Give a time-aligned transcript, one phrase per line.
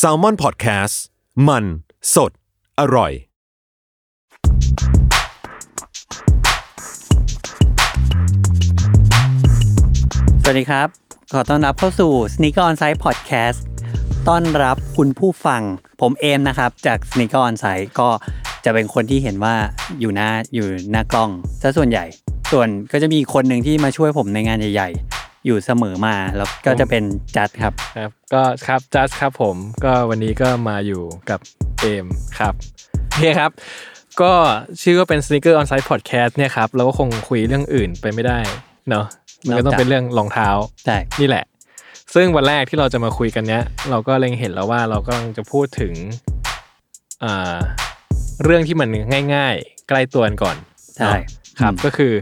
[0.00, 0.94] s a l ม o n PODCAST
[1.48, 1.64] มัน
[2.14, 2.30] สด
[2.80, 3.12] อร่อย
[10.42, 10.88] สวัสดีครับ
[11.32, 13.58] ขอต้อนรับเข้าสู่ Sneaker On Site Podcast
[14.28, 15.62] ต้อนรับคุณผู้ฟัง
[16.00, 18.08] ผมเอมนะครับ จาก Sneaker On Site ก็
[18.64, 19.54] จะเป็นคนที่เห็นว่า
[20.00, 21.30] อยู่หน้าอยู่หน้ากล้อง
[21.62, 22.04] ซะส่วนใหญ่
[22.52, 27.04] ส่วนก็จะมีคนหนึ่งที่มาช่วยผมในงานใหญ่ ๆ อยู่เสมอมาแล้วก็จะเป็น
[27.36, 31.40] จัดครับครับก็ครับจัสครับผมก็วันนี้ก็มาอยู่กับ
[31.80, 32.06] เอม
[32.38, 32.54] ครับ
[33.08, 33.50] โอเคครับ
[34.22, 34.32] ก็
[34.82, 38.38] ชื่อก็เป็น Sneaker on Site Podcast เนี่ยครับเราก็คงคุยเรื่องอื่นไปไม่ได้
[38.90, 39.06] เนาะ
[39.46, 40.48] มันก็ต้องเป็นเรื่องรองเท้า
[40.86, 41.44] ใช่นี่แหละ
[42.14, 45.92] ซึ่งวันแรกที่เราจะมาคุยกันเนี้ย เราก็เล็งเห็นแล้วว่าเรากำลังจะพูดถึง
[47.24, 47.56] อ่า
[48.44, 48.88] เรื่องที่มัน
[49.34, 50.56] ง่าย ๆ ใกล้ตัวกันก่อน
[50.96, 51.18] ใช่เนาะ
[51.60, 52.12] ครับก็คือ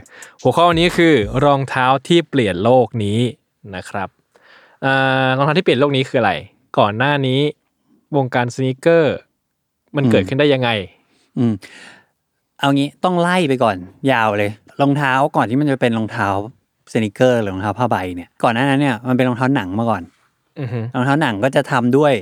[0.42, 3.19] หัวข้อวันนี้คือรองเท้าที่เปลี่ยนโลกนี้
[3.77, 4.08] นะครับ
[4.84, 6.33] อ่ารองเท้าที่เปลี่ยนโลกนี้คืออะไร
[6.78, 7.41] ก่อนหน้านี้
[8.16, 9.16] วงการสนีกเกอร์
[9.97, 10.70] มันเกิดขึ้นได้ยังไง
[11.39, 11.53] อืม
[12.61, 13.77] เอางี้ต้องไล่ไปก่อน
[14.12, 14.50] ยาวเลย
[14.81, 16.28] รองเท้าก่อนที่มันจะเป็นรองเท้า
[16.92, 20.03] สนิเกอร์หรือรองเท้าผ้าใบเนี่ยก่อนหน้านั้นเนี่ยมันเป็นรองเท้าหนังมาก่อน
[20.61, 22.12] อือฮึรองเท้าหนังก็จะทำด้วย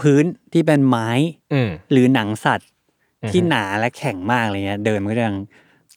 [0.00, 1.08] พื้นที่เป็นไม้
[1.52, 2.68] อืมหรือหนังสัตว์
[3.22, 5.36] อือฮึที่หนาและแข็งมากอะไรเงี้ย เดินมันก็จะยัง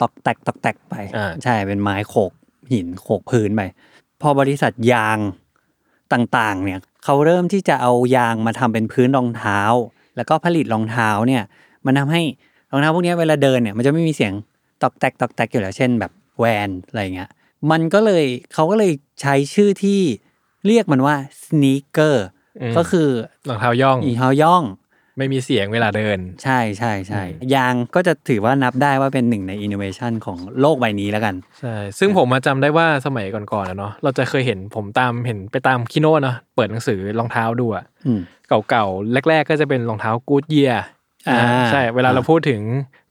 [0.01, 2.31] ตอกแตกตอกแตกไปอ่าใช่เป็นไม้โขก
[2.71, 3.61] หินโขกพื้นไป
[4.21, 5.17] พอบริษัทยาง
[6.13, 9.61] ต่างๆ เนี่ยเขาเริ่มที่จะเอายางมาทำเป็นพื้นรองเท้า
[10.15, 11.43] แล้วก็ผลิตรองเท้าเนี่ย
[11.85, 12.21] มันทำให้
[12.71, 14.33] รองเท้าพวกเนี้ยเวลาเดินเนี่ยมันจะไม่มีเสียง
[14.81, 17.29] ตอกแตกตอกแตกอยู่แล้วเช่น แบบแวนอะไรเงี้ย
[17.71, 18.91] มันก็เลยเขาก็เลย
[19.21, 20.01] ใช้ชื่อที่
[20.67, 22.25] เรียกมันว่าสน e เกอร์
[22.77, 23.07] ก็คือ
[23.49, 24.63] รองเท้าย่องอีเท้าย่อง
[25.17, 27.23] ไม่มีเสียงเวลาเดิน ใช่ใช่ใช่
[27.55, 38.19] ยางก็จะถือว่านับได้ว่าเป็นหนึ่งในอินโนเวชันของโลกใบนี้แล้วกัน ใช่ ซึ่งผมมาจำได้ว่าสมัยก่อนๆอะเนาะเราจะเคยเห็นผมตามเห็นไปตามคิโน่เนาะเปิดหนังสือรองเท้าดูอะอืม
[38.69, 40.73] เก่าๆแรก ๆ ก็จะเป็นรองเท้ากูดเยีย
[41.29, 41.39] อ่า
[41.71, 42.61] ใช่เวลาเราพูดถึง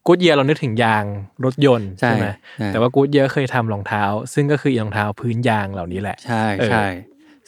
[0.07, 1.05] กูดเยียเรานึกถึงยาง
[1.45, 2.29] รถยนต์ใช่ใช่ไหม
[2.59, 4.03] ใช่แต่ว่ากูดเยียเคยทำรองเท้า
[4.35, 6.87] ซึ่งก็คืออีรองเท้าพื้นยางเหล่านี้แหละ ใช่เออใช่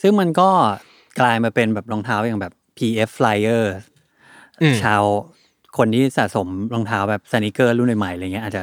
[0.03, 0.51] ซึ่งมันก็
[1.21, 3.98] กลายมาเป็นแบบรองเท้าอย่างแบบ PF Flyer อืม
[4.83, 5.03] ชาว
[5.79, 8.63] คนที่สะสมรองเท้าแบบสนิเกอร์รุ่นใหม่ๆอะไรเงี้ยอาจจะ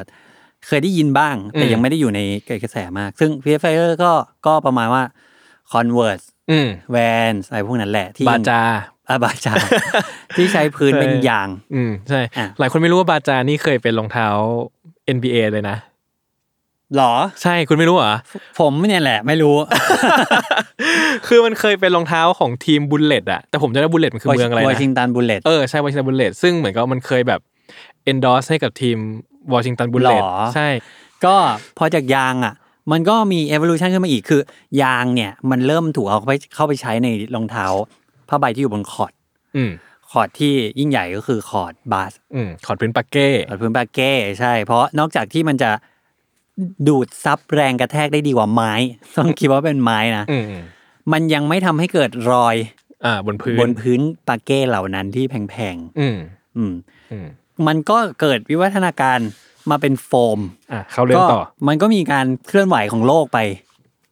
[0.66, 2.20] เคยได้ยินบ้าง แต่อืมยังไม่ได้อยู่ใน
[2.62, 4.12] กระแสมาก ซึ่ง PF Flyer ก็
[4.46, 5.02] ก็ประมาณว่า
[5.72, 8.62] Converse อืม Vans อะไรพวกนั้นแหละที่บาจา
[9.08, 9.54] อะบาจา
[10.36, 14.26] ที่ใช้พื้นเป็นยาง อืมใช่อะหลายคนไม่รู้ว่าบาจานี่เคยเป็นรองเท้า
[15.16, 15.76] NBA เลยนะ
[16.96, 18.14] หรอ ใช่คุณไม่รู้เหรอ
[18.60, 19.56] ผมเนี่ยแหละไม่รู้
[21.26, 27.40] คือมันเคยเป็นรองเท้าของทีม Bullets อะแต่ผมจำได้ Bullets มันคือเมืองอะไรวอชิงตันนะ Bullets เออใช่ Washington Bullets ซึ่งเหมือนกับมันเคยแบบ
[28.10, 28.98] endorse ให้กับทีม
[29.54, 30.68] Washington Bullets หรอใช่
[31.24, 31.34] ก็
[31.78, 32.54] พอจากยางอะ
[32.92, 34.40] มันก็มี evolution ขึ้นมาอีกคือ
[34.82, 37.66] ยางเนี่ย มันเริ่มถูกเอาไปเข้าไปใช้ในรองเท้า
[38.28, 39.12] ผ้าใบที่อยู่บนคอร์ด
[39.56, 39.70] อืม
[40.10, 45.70] คอร์ดที่ยิ่งใหญ่ก็คือคอร์ดบาสอืมขอดพื้นปากเก้คอร์ดพื้นปาเก้ใช่ เพราะนอกจากที่มันจะ
[46.88, 48.72] ดูดซับแรงกระแทกได้ดีกว่าไม้
[49.16, 50.44] ต้องคิดว่าเป็นไม้นะอืม
[51.12, 52.56] มันยังไม่ทำให้เกิดรอย
[53.04, 56.74] อ่า บนพื้นบนพื้นปาเก้เหล่านั้นที่แพงอืมๆอืม
[57.12, 57.26] อืม
[57.66, 59.18] มันก็เกิดวิวัฒนาการ
[59.70, 60.40] มาเป็นโฟม
[60.72, 63.38] อะเข้าเรื่องต่อก็มันก็มีการเคลื่อนไหวของโลกไป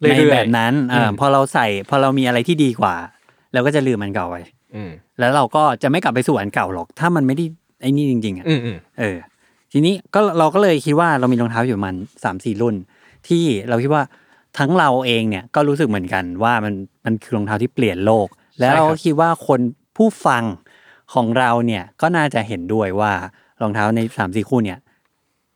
[0.00, 2.94] เรื่ในอยๆแบบนั้นอ่าอืมพอเราใส่พอเรามีอะไรที่ดีกว่า
[3.52, 4.36] เราก็จะลืมมันเก่าไป
[4.74, 7.44] อืมแล้วเราก็จะไม่กลับไปสู่อันเก่าหรอก ถ้ามันไม่ได้
[7.80, 9.16] ไอ้นี่จริง ๆอะอืมอืมเออ
[9.76, 12.74] ทีนี้ก็เราก็เลยคิดว่าเรามีรองเท้าอยู่ประมันสามสี่รุ่น
[13.28, 14.02] ที่เราคิดว่า
[14.58, 16.74] ทั้งเราเองเนี่ยก็รู้สึกเหมือนกันว่ามัน
[17.04, 18.26] มันคือรองเท้าที่เปลี่ยนโลก
[18.60, 19.60] แล้วเราก็คิดว่าคน
[19.96, 20.44] ผู้ฟัง
[21.14, 23.12] ของเราเนี่ยก็น่าจะเห็นด้วยว่า
[23.60, 24.78] รองเท้าในสามสี่คู่เนี่ย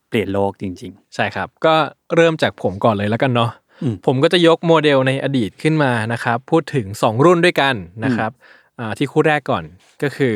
[0.08, 1.74] เปลี่ยนโลกจริงใช่ครับ ก็
[2.14, 3.50] เริ่มจากผมก่อนเลยแล้วกันเนาะ
[3.82, 7.74] อืมผมก็จะยกโมเดลในอดีตขึ้นมานะครับ พูดถึง 2 รุ่นด้วยกัน
[8.04, 8.30] นะครับ
[8.78, 9.64] อ่าที่คู่แรกก่อน
[10.02, 10.34] ก็คือ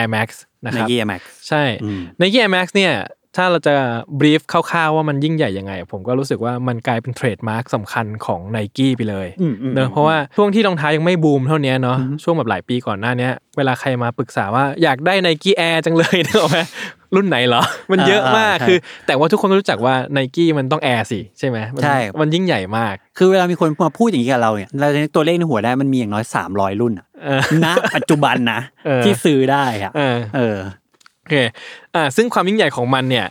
[0.00, 2.92] Air Max ๆนะในครับ Air Max ใช่อืมใน Air Max เนี่ย
[3.36, 3.74] ถ้าเราจะ
[4.18, 16.58] brief คร่าวๆว่ามันยิ่งใหญ่ยังไง ผมก็รู้สึกว่ามันกลายเป็น trademark สำคัญของ n i กี้ไปเลยอืมอืมเนอะเพราะว่าช่วงที่รองเท้ายังไม่บูมเท่านี้เนาะช่วงแบบหลายปีก่อนหน้าเนี้ยเวลาใครมาปรึกษาว่าอยากได้ n i กี้แอร์จังเลยนึกออกไหม
[17.16, 17.62] รุ่นไหนเหรอ
[17.92, 27.66] มันเยอะมากอ่าๆใช่คือ แต่ว่าทุกคนก็รู้จักว่าไนกี้มันต้องแอร์สิใช่ไหมมันใช่มันยิ่งใหญ่มาก คือเวลามีคนมาพูดอย่างนี้กับเราเนี่ยเราจะนึกตัวเลขในหัวได้มันมีอย่างน้อยสามร้อยรุ่นอะเออณ
[27.96, 30.56] ปัจจุบันนะเออที่ซื้อได้อะเออเออ
[31.18, 31.34] โอเค
[31.94, 33.26] อ่าซึ่งความยิ่งใหญ่ของมันเนี่ย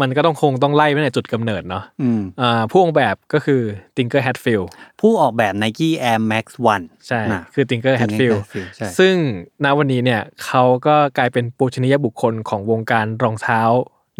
[0.00, 3.62] มันก็ต้องคงต้องไล่ไปในจุดกำเนิดเนาะอืมอ่าผู้ออกแบบก็คือ
[3.96, 4.66] Tinker Hatfield
[5.00, 6.44] ผู้ออกแบบ Nike Air Max
[6.78, 9.14] 1 ใช่นะคือ Tinker Hatfield Hatfield ใช่ซึ่ง
[9.64, 13.60] ณวันนี้เนี่ยเขาก็กลายเป็นปูชนียบุคคลของวงการรองเท้า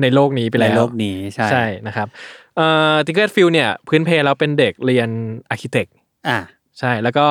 [0.03, 2.09] ในโลกนี้ไปในแล้วโลกนี้ใช่ใช่นะครับ
[2.57, 5.09] เอ่อ Tinker Hatfield เนี่ยพื้นเพเราเป็นเด็กเรียน
[5.51, 5.87] architect
[6.29, 6.39] อะ
[6.79, 7.27] ใช่แล้วก็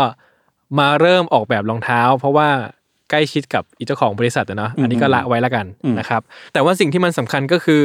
[0.79, 2.49] มาเริ่มออกแบบรองเท้า เพราะว่า
[3.09, 5.65] ใกล้ชิดกับอีเจ้าของบริษัทอะเนาะอันนี้ก็ละไว้แล้วกัน
[5.99, 6.21] นะครับ
[6.53, 7.83] แต่ว่าสิ่งที่มันสำคัญก็คือ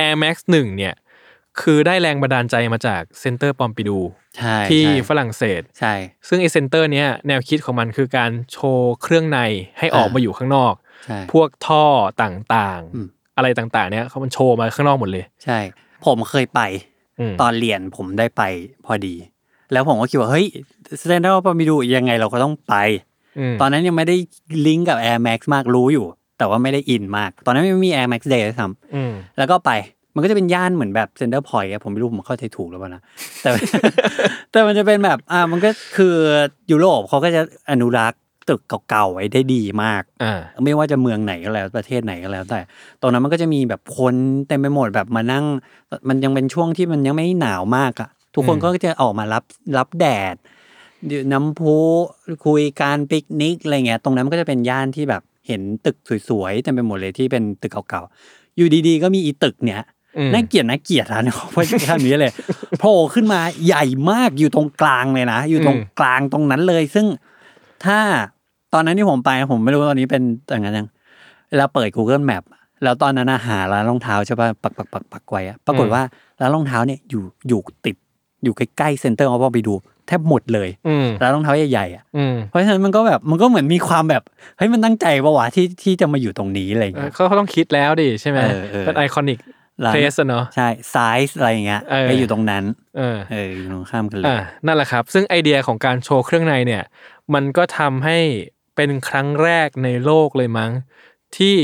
[0.00, 0.94] Air Max 1เนี่ย
[1.60, 3.98] คือได้แรงบันดาลใจมาจาก Centre Pompidou
[4.38, 5.94] ใช่ที่ใช่ฝรั่งเศสใช่
[6.28, 9.38] ซึ่งไอ center เนี้ยแนวคิดของมันคือการโชว์เครื่องใน
[9.78, 10.74] ให้ออกอ่ามมาอยู่ข้างนอก
[11.04, 11.84] ใช่พวกท่อ
[12.22, 15.58] ต่างอืมๆอะไรต่างๆ เนี้ยเขามันโชว์มาข้างนอกหมดเลย ใช่
[16.04, 16.60] ผมเคยไป
[17.20, 18.42] อืมตอนเรียนผมได้ไป
[18.86, 19.14] พอดี
[19.72, 20.46] แล้วผมก็คิดว่า เฮ้ย
[21.00, 22.74] Centre Pompidou ยังไงเราก็ต้องไป
[23.38, 24.16] อืมตอนนั้นยังไม่ได้
[24.66, 26.06] ลิงก์กับ Air Max มากรู้อยู่
[26.38, 29.70] แต่ว่าไม่ได้อินมาก ตอนนั้นไม่มี Air Max Day ด้วยซ้อืมำแล้วก็ไป
[30.14, 33.02] มันก็จะเป็นย่านเหมือนแบบเซ็นเตอร์พอยต์ผมไม่รู้ผมเข้าใจถูกหรือเปล่านะ
[33.42, 33.50] แต่
[34.50, 36.16] แต่มันจะเป็นแบบอ่ามันก็คือ
[36.70, 37.40] ยุโรปเขาก็จะ
[37.70, 42.60] อนุรักษ์ตึกเก่าๆไว้ได้ดีมากอ่าไม่ว่าจะเมืองไหนก็แล้วประเทศไหนก็แล้ว แต่
[43.00, 44.14] ตรงนั้นมันก็จะมีแบบคน
[44.48, 45.44] เต็มไปหมดแบบมานั่ง
[46.08, 49.44] มันยังเป็นช่วงที่มันยังไม่หนาวมากอะทุกคนอืมก็จะออกมารับ
[49.78, 50.34] รับแดด
[51.10, 51.76] ดื่มน้ำพุ
[52.46, 55.96] คุยการปิกนิกอะไรเงี้ยตรงนั้นมันก็จะเป็นย่านที่แบบ เห็นตึก
[56.28, 59.82] สวยๆเต็มไปหมดเลยที่เป็นตึกเก่าๆ อยู่ดีๆ ก็มีอีตึกเนี้ย
[60.18, 62.32] อืมน่าเกลียดน่าเกลียดนะเนี่ยเพราะท่านนี้เลย
[62.78, 67.06] โผล่ขึ้นมาใหญ่มากอยู่ตรงกลางเลยนะ อยู่ตรงอืมกลางตรงนั้นเลย ซึ่ง
[67.84, 67.98] ถ้า
[68.72, 70.88] ตอนนั้นที่ผมไปผมไม่รู้ว่าตอนนี้เป็นอย่างนั้นยัง
[71.56, 72.44] เราเปิด Google Map
[72.82, 76.02] แล้วตอนนั้นน่ะหาร้านรองเท้าใช่ป่ะปักปักปักปักไว้อะปรากฏว่า
[76.40, 77.96] ร้านรองเท้าเนี่ยอยู่อยู่ติด
[78.44, 79.74] อยู่ใกล้ๆ Centre Pompidou
[80.06, 84.22] แทบหมดเลยอืมร้านรองเท้าใหญ่ๆอะอืมเพราะฉะนั้นมันก็แบบมันก็เหมือนมีความแบบ
[84.58, 89.38] เฮ้ยมันตั้งใจปะวะที่ที่จะมาอยู่ตรงนี้อะไรอย่างเออเงี้ยเขาเขาต้องคิดแล้วดิใช่ไหมเออเออเป็น iconic
[89.84, 92.64] ร้าน place เนาะใช่ site อะไรอย่างเงี้ยเออไปอยู่ตรงนั้น
[92.98, 96.82] เออเอออยู่ตรงข้ามกันเลยอ่านั่นแหละครับ ซึ่งไอเดียของการโชว์เครื่องในเนี่ย
[97.34, 98.18] มันก็ทำให้
[98.76, 100.70] เป็นครั้งแรกในโลกเลยมั้ง
[101.36, 101.56] ที่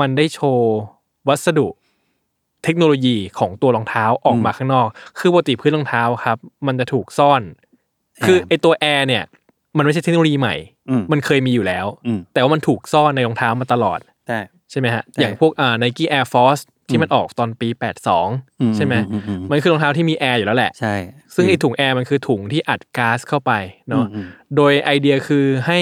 [0.00, 0.72] มันได้โชว์
[1.28, 1.68] วัสดุ
[2.64, 4.88] เทคโนโลยีของตัวรองเท้าออกมาข้างนอก
[5.18, 7.42] คือปกติพื้นรองเท้าครับ มันจะถูกซ่อน
[8.24, 9.24] คือไอตัวแอร์เนี่ย
[9.76, 10.56] มันไม่ใช่เทคโนโลยีใหม่
[10.90, 14.38] อืมมันเคยมีอยู่แล้วอืมแต่ว่ามันถูกซ่อนในรองเท้ามาตลอดใช่
[14.70, 17.68] ใช่ไหมฮะใช่อย่างพวกอ่า Nike Air Force ที่มันออกตอนปี
[18.22, 20.94] 82 ใช่ไหมอือือืมันคือรองเท้าที่มีแอร์อยู่แล้วแหละ ใช่
[21.34, 23.52] ซึ่งไอถุงแอร์มันคือถุงที่อัดก๊าซเข้าไป
[23.88, 24.26] เนาะอืม
[24.56, 25.80] โดยไอเดียคือให้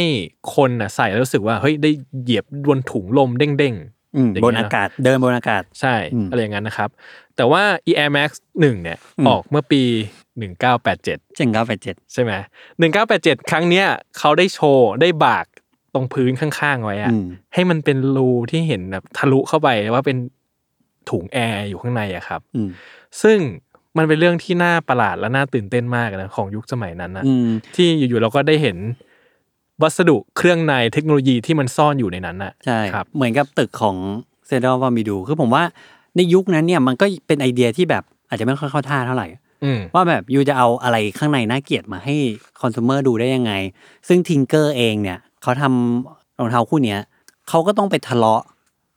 [0.54, 1.90] คนน่ะใส่แล้วรู้สึกว่าเฮ้ยได้
[2.22, 3.76] เหยียบบนถุงลมเด้งอืมอย่าง
[4.16, 6.90] บเงี้นยอากาศเดินบนอากาศๆใช่อืมอะไรอย่างนั้นนะครับ
[7.36, 8.30] แต่ว่า e Air Max
[8.60, 9.82] 1เนี่ยอืมออกเมื่อปี
[10.50, 12.32] 1987หนึ่งเก้าแปดเจ็ดใช่ไหม
[12.90, 13.86] 1987 ครั้งเนี้ย
[14.18, 15.46] เขาได้โชว์ได้บาก
[15.94, 20.16] ตรงพื้นข้างๆไว้อะอืมให้มันเป็นรูที่เห็นแบบทะลุเข้าไปว่าเป็น
[21.10, 22.68] ถุงแอร์อยู่ข้างในอะครับอืม
[23.22, 23.38] ซึ่ง
[23.98, 28.76] มันเป็นเรื่องที่น่าประหลาดและน่าตื่นเต้นมากนะของยุคสมัยนั้นนะอืมที่อยู่ๆเราก็ได้เห็น
[29.82, 33.96] วัสดุเครื่องในเทคโนโลยีที่มันซ่อนอยู่ในนั้นน่ะใช่ครับเหมือนกับตึกของ
[34.46, 35.62] Centre Pompidou คือผมว่า
[36.16, 39.26] ในยุคนั้นเนี่ยมันก็เป็นไอเดียที่แบบอาจจะไม่ค่อยเข้าท่าเท่าไหร่
[39.64, 42.14] อืมว่าแบบ you จะเอาอะไรข้างในน่าเกลียดมาให้
[42.60, 43.52] consumer ดูได้ยังไง
[44.08, 47.00] ซึ่ง Tinker เองเนี่ยเขาทำรองเท้าคู่เนี้ย
[47.48, 48.42] เขาก็ต้องไปทะเลาะ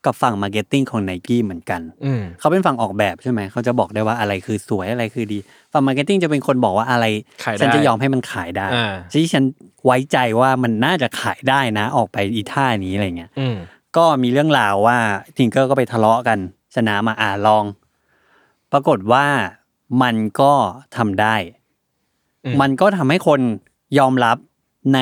[0.06, 5.40] กับฝั่ง marketing ของไนกี้เหมือนกันอืมเขาเป็นฝั่งออกแบบใช่ไหมเขาจะบอกได้ว่าอะไรคือสวยอะไรคือดี
[5.74, 7.06] ฝั่ง marketing จะเป็นคนบอกว่าอะไร
[7.44, 9.44] ขายได้ฉันจะยอมให้มันขายได้อ่าที่ฉัน
[9.86, 13.56] ไว้ใจว่ามันน่าจะขายได้นะ ออกไปอีท่านี้อะไรเงี้ยอืม
[13.98, 14.98] ก็มีเรื่องราวว่า
[15.38, 16.40] Tinker ก็ไปทะเลาะกัน
[16.76, 17.66] ชนะมาอ่าลอง
[18.72, 19.26] ปรากฏว่า
[20.02, 20.54] มันก็
[20.96, 21.36] ทำได้
[22.46, 23.40] อืมมันก็ทำให้คน
[24.00, 24.38] ยอมรับ
[24.96, 25.00] ใน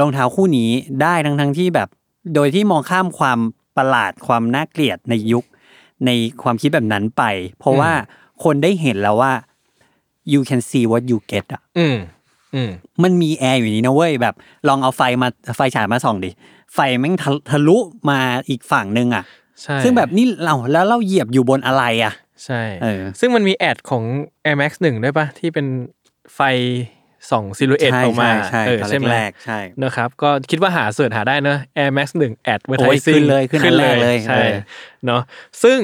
[0.00, 0.70] รองเท้าคู่นี้
[1.02, 1.88] ได้ทั้งทั้งๆที่แบบ
[2.34, 3.38] โดยที่มองข้ามความ
[3.80, 5.44] ประหลาดความน่าเกลียดในยุค
[6.06, 6.10] ใน
[6.42, 7.22] ความคิดแบบนั้นไป
[7.58, 7.92] เพราะว่า
[8.44, 9.32] คนได้เห็นแล้วว่า
[10.32, 11.96] you can see what you get อะอืม
[12.54, 12.70] อืม
[13.02, 14.34] มันมีแอร์อยู่นี่นะเว้ยแบบ
[14.68, 16.30] ลองเอาไฟมาไฟฉายมาส่องดิ
[16.74, 17.78] ไฟแม่งทะทะลุ
[18.10, 18.18] มา
[18.48, 19.24] อีกฝั่งหนึ่งอะ
[19.62, 22.12] ใช่ซึ่งแบบนี่เราแล้วเราเหยียบอยู่บนอะไรอะ
[22.44, 24.04] ใช่เออซึ่งมันมี ad ของ
[24.44, 25.66] Air Max 1ด้วยปะที่เป็น
[26.34, 26.40] ไฟ
[27.30, 34.56] ส่อง silhouette ใช่ออกมาใช่เออตอนใช่ไหมแรกๆใช่นะครับก็คิดว่าหา search หาได้เนอะ Air Max 1 advertising โอ้ยขึ้นเลยขึ้นอันแรกเลยใช่เออ
[35.06, 35.22] เนาะ
[35.62, 35.78] ซึ่ง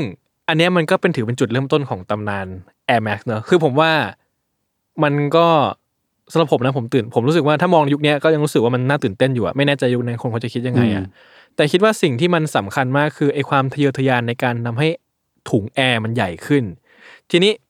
[0.48, 2.46] อันเนี้ยมันก็เป็นถือเป็นจุดเริ่มต้นของตำนาน
[2.88, 3.92] Air Max เนอะคือผมว่า
[5.02, 5.46] มันก็
[6.32, 11.04] สำหรับผมนะผมตื่น ผมรู้สึกว่าถ้ามองยุคเนี้ยก็ยังรู้สึกว่ามันน่าตื่นเต้นอยู่อะไม่แน่ใจยุคนั้นคนเขาจะคิดยังไงอะ
[11.56, 14.88] แต่คิดว่าสิ่งที่มันสำคัญมากคือไอความทะเยอทะยานในการทำให้
[15.50, 16.64] ถุงแอร์มันใหญ่ขึ้น
[17.30, 17.65] ทีนี้ไอ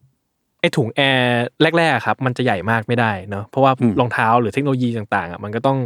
[0.76, 1.42] ถุงแอร์
[1.78, 5.78] แรกๆครับ มันจะใหญ่มากไม่ได้เนาะเพราะว่าอืมรองเท้าหรือเทคโนโลยีต่างๆอะมันก็ต้อง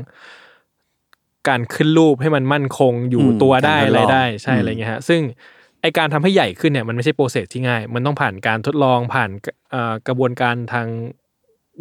[1.48, 5.20] การขึ้นรูปให้มันมั่นคงอยู่อืมตัวได้การทดอะไรลองได้ใช่อืมอะไรเงี้ยฮะซึ่ง
[5.82, 9.30] ไอการทำให้ใหญ่ขึ้นเนี่ยมันไม่ใช่โปรเซสที่ง่าย มันต้องผ่านการทดลองผ่าน
[9.70, 10.86] เอ่อกระบวนการทาง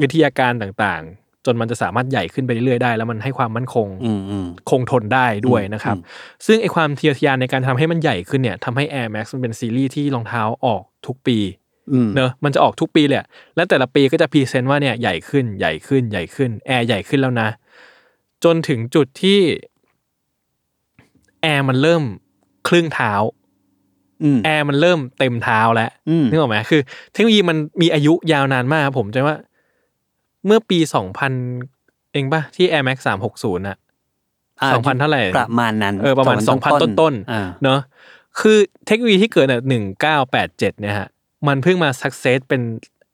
[0.02, 6.04] วิทยาการต่างๆ จนมันจะสามารถใหญ่ขึ้นไปเรื่อยๆได้ แล้วมันให้ความมั่นคงอืมอืมคงทนได้ด้วยนะครับอืม
[6.46, 11.69] ซึ่งไอความทะเยอทะยานในการทำให้มันใหญ่ขึ้นเนี่ยทำให้ Air Max มันเป็นซีรีส์ที่รองเท้าออกทุกปีอืม
[12.16, 17.50] เนอะมันจะออกทุกปีเลยอะและแต่ละปีก็จะพรีเซนต์ว่าเนี่ยใหญ่ขึ้นใหญ่ขึ้นใหญ่ขึ้นแอร์ใหญ่ขึ้นแล้วนะ
[18.44, 19.40] จนถึงจุดที่
[21.42, 22.04] แอร์มันเริ่ม
[22.68, 23.14] ครึ่งเท้า
[24.24, 26.82] อืมแอร์มันเริ่มเต็มเท้าแล้วอืมนึกออกไหมคือ
[27.12, 29.38] เทคโนโลยีมันมีอายุยาวนานมากครับผมจำว่า
[30.46, 31.34] เมื่อปีสองพัน
[32.14, 37.80] เองป่ะที่ Air Max สามหกศูนย์อะ สองพันเท่าไหร่ประมาณนั้นเออประมาณสองพันต้นอ่าๆเนอะ
[38.40, 41.10] คือเทคโนโลยีที่เกิดเนี่ยหนึ่งเก้าแปดเจ็ดเนี่ยฮะ
[41.48, 42.62] มันเพิ่งมา success เป็น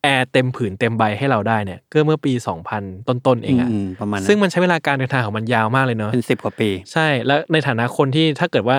[0.01, 8.77] แอร์เต็มผืนเต็มใบให้เราได้เนี่ยก็เมื่อปีสองพันต้นๆเองอะอืมประมาณนั้นซึ่งมันใช้เวลาการเดินทางของมันยาวมากเลยเนอะเป็นสิบกว่าปี ใช่แล้วในฐานะคนที่ถ้าเกิดว่า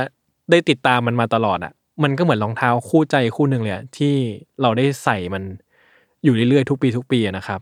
[0.51, 1.73] ได้ติดตามมันมาตลอดอะ
[2.03, 4.15] มันก็เหมือนรองเท้าคู่ใจคู่หนึ่งเลยอะที่
[4.63, 5.43] เราได้ใส่มัน
[6.25, 7.61] อยู่เรื่อยๆทุกปีทุกปีอะนะครับ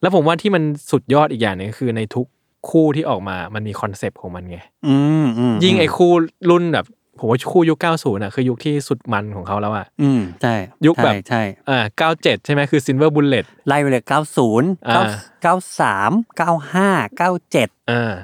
[0.00, 2.26] แล้วผมว่าที่มันสุดยอดอีกอย่างหนึงคือในทุก
[2.70, 6.12] คู่ที่ออกมามันมีคอนเซปต์ของมันไงอืมอืมยิ่งไอ้คู่
[6.50, 6.86] รุ่นแบบ
[7.18, 10.54] ผมว่าคู่ยุค 90อะคือยุคที่สุดมันของเขาแล้วอะอืมใช่
[10.86, 11.78] ยุคแบบใช่ใช่อ่า
[12.14, 15.02] 97 ใช่ไหมคือ Silver Bullet ไล่ไปเลยเก้าศูนย์อ่าเก้า
[15.42, 18.14] เก้าสามเก้าห้าเก้าเจ็ดอ่า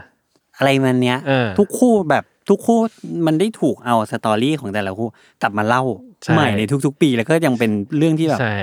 [0.56, 2.78] อะไรมันเนี้ยเออทุกคู่แบบทุกคู่
[3.26, 5.08] มันได้ถูกเอาสตอรี่ของแต่ละคู่
[5.42, 5.82] กลับมาเล่า
[6.22, 8.58] ใช่ใหม่ในทุกๆ ปีแล้วก็ยังเป็นเรื่องที่แบบใช่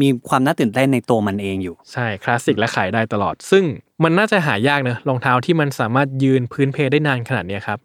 [0.00, 3.64] มีความน่าตื่นเต้นในตัวมันเองอยู่ ใช่คลาสสิกและขายได้ตลอด ซึ่ง
[4.04, 7.78] มันน่าจะหายากเนอะรองเท้าที่มันสามารถยืนพื้นเพได้นานขนาดเนี้ยครับ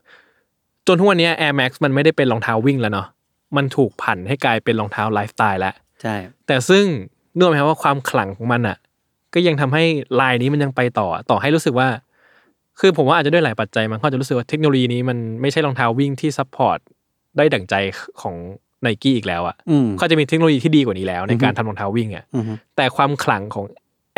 [0.87, 3.07] จนทุกวันเนี้ย Air Max มันไม่ได้เป็นรองเท้าวิ่งแล้วเนาะ
[3.57, 6.15] มันถูกผันให้กลายเป็นรองเท้าไลฟ์สไตล์แล้วใช่
[6.47, 6.85] แต่ซึ่ง
[7.35, 8.77] เนื่องไหมครับว่าความขลังของมันอะ
[9.33, 9.83] ก็ยังทำให้
[10.19, 11.87] ลายนี้มันยังไปต่อต่อให้รู้สึกว่า
[12.79, 16.79] คือผมว่าอาจจะด้วยหลายปัจจัยมันก็จะรู้สึกว่าเทคโนโลยีนี้มันไม่ใช่รองเท้าวิ่งที่ support
[17.37, 17.75] ได้ดั่งใจ
[18.21, 18.35] ของ
[18.81, 23.65] ไนกี้อีกแล้วอะอืมเขาจะมีเทคโนโลยีที่ดีกว่านี้แล้ว ในการทำรองเท้าวิ่งอะอือฮึแต่ความขลังของ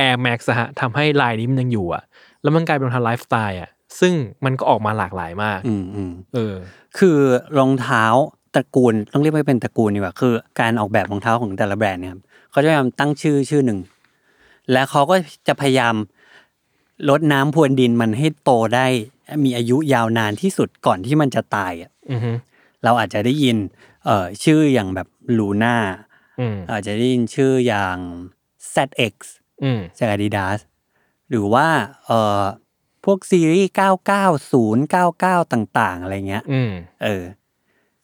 [0.08, 2.04] Air Max อะฮะทำให้ลายนี้มันยังอยู่อะ
[2.44, 3.70] แล้วมันกลายเป็นรองเท้าไลฟ์สไตล์อะ
[4.00, 4.14] ซึ่ง
[4.46, 6.56] มันก็ออกมาหลากหลายมากอืมอืมเออ
[6.98, 7.18] คือ
[7.58, 8.04] รองเท้า
[8.56, 13.80] ตระกูลต้องเรียกว่าเป็นตระกูลดีกว่าคือ การออกแบบรองเท้าของแต่ละแบรนด์เนี่ยครับเขาจะพยายามตั้งชื่อชื่อหนึ่ง
[14.72, 15.16] และเขาก็
[15.48, 15.96] จะพยายาม
[17.10, 18.86] ลดน้ำพรวนดินมันให้โตได้
[19.44, 22.32] มีอายุยาวนานที่สุดก่อนที่มันจะตายอะอือฮึ
[22.84, 23.58] เราอาจจะได้ยิน
[24.06, 25.76] เอ่อชื่ออย่างแบบลูน่า
[26.40, 27.98] อืมอาจจะได้ยินชื่ออย่าง
[28.74, 29.16] ZX
[29.64, 30.60] อืมจาก Adidas
[31.30, 31.68] หรือว่า
[32.06, 32.44] เอ่อ
[33.06, 33.72] พวกซีรีส์
[34.50, 34.96] 990
[35.44, 36.72] 99 ต่าง ๆ อะไรเงี้ยอืม
[37.04, 37.24] เออ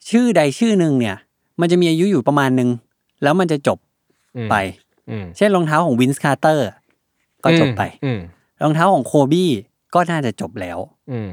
[0.10, 1.16] ชื่อใดชื่อหนึ่งเนี่ย
[1.60, 2.70] มันจะมีอายุอยู่ประมาณหนึ่ง
[3.24, 3.78] แล้วมันจะจบ
[4.38, 4.56] อืมไป
[5.10, 6.68] อืมเช่นรองเท้าของ Vince Carter
[7.44, 8.20] ก็จบไป อืม
[8.62, 9.52] รองเท้าของโคบี้
[9.94, 10.78] ก็น่าจะจบแล้ว
[11.12, 11.30] อืม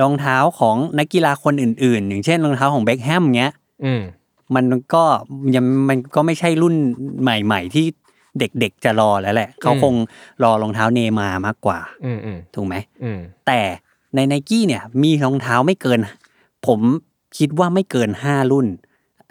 [0.00, 3.54] รองเท้าของนักกีฬาคนอื่น ๆ อย่างเช่นรองเท้าของเบ็คแฮมเงี้ย
[3.84, 4.02] อืม
[4.54, 5.04] มันก็
[5.56, 6.74] ยังมันก็ไม่ใช่รุ่น
[7.22, 7.86] ใหม่ ๆ ที่
[8.40, 9.94] เด็กๆจะรอแล้วแหละ เขาคง
[10.42, 13.60] รอรองเท้าเนย์มาร์มากกว่าอืมอืมถูกไหมอืมแต่
[14.14, 15.98] ในไนกี้เนี่ย มีรองเท้าไม่เกิน
[16.66, 16.80] ผม
[17.38, 18.66] คิดว่าไม่เกินห้ารุ่น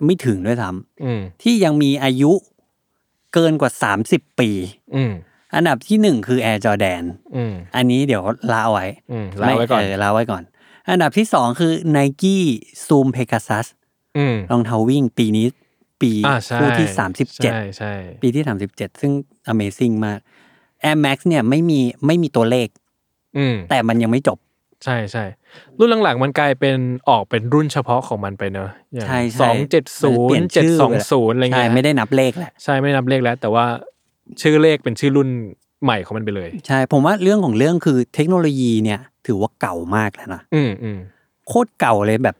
[0.05, 0.69] ไม่ถึงด้วยซ้
[1.03, 2.31] อืมำที่ยังมีอายุ
[3.33, 3.71] เกินกว่า
[4.05, 4.49] 30ปี
[4.95, 5.13] อืม
[5.55, 7.03] อันดับที่หนึ่งคือ Air Jordan
[7.35, 10.43] อืมอันนี้เดี๋ยวลาเอาไว้อืมลาไว้ก่อนม่ลาไว้ก่อน
[10.89, 12.37] อันดับที่สองคือ Nike
[12.87, 13.65] Zoom Pegasus
[14.17, 15.45] อืมรองเท้าวิ่งปีนี้
[16.01, 17.05] ปีอ่าใช่คู่ที่ใช่
[17.71, 19.11] 37ใช่ปีที่ 37 ซึ่ง
[19.51, 20.19] Amazing มาก
[20.89, 22.67] Air Max เนี่ยไม่มีไม่มีตัวเลข
[23.37, 24.37] อืมแต่มันยังไม่จบ
[24.83, 25.23] ใช่ใช่
[25.77, 26.77] รุ่นหลังๆ มันกลายเป็น
[27.09, 33.65] ออกเป็นรุ่นเฉพาะของมันไปเนอะอย่างใช่ใช่สองเจ็ดศูเปลี่นยย์นเจ็ดชื่อสองไปแล้วศูนย์อะไรใช่เงี้ยไม่ได้นับเลขแหละใช่ไม่ได้นับเลขแล้ว แต่ว่า
[34.41, 35.29] ชื่อเลขเป็นชื่อรุ่น
[35.83, 40.99] ใหม่ของมันไปเลย ใช่ผมว่าเรื่องของเรื่องคือเทคโนโลยีเนี่ย ถือว่าเก่ามากแล้วนะอืมอืม
[41.47, 42.35] โคตรเก่าเลยแบบ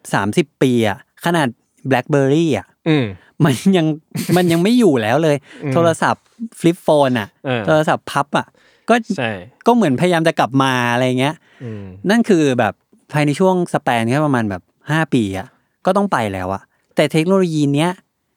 [0.47, 1.47] 30ปีอะขนาด
[1.89, 3.05] BlackBerry อะอืม
[3.43, 3.87] มันยัง
[4.35, 6.23] มันยังไม่อยู่แล้วเลยอืมโทรศัพท์
[6.59, 8.47] ฟลิปโฟนอะเออโทรศัพท์พับอะ
[8.89, 9.31] ก็ใช่
[9.67, 12.73] ก็เหมือนพยายามจะกลับมาอะไรเงี้ยอืมนั่นคือแบบ
[13.13, 15.47] ภายในช่วงสแปนแค่ประมาณแบบ5ปีอะ
[15.85, 16.61] ก็ต้องไปแล้วอะ
[16.95, 17.91] แต่เทคโนโลยีเนี้ย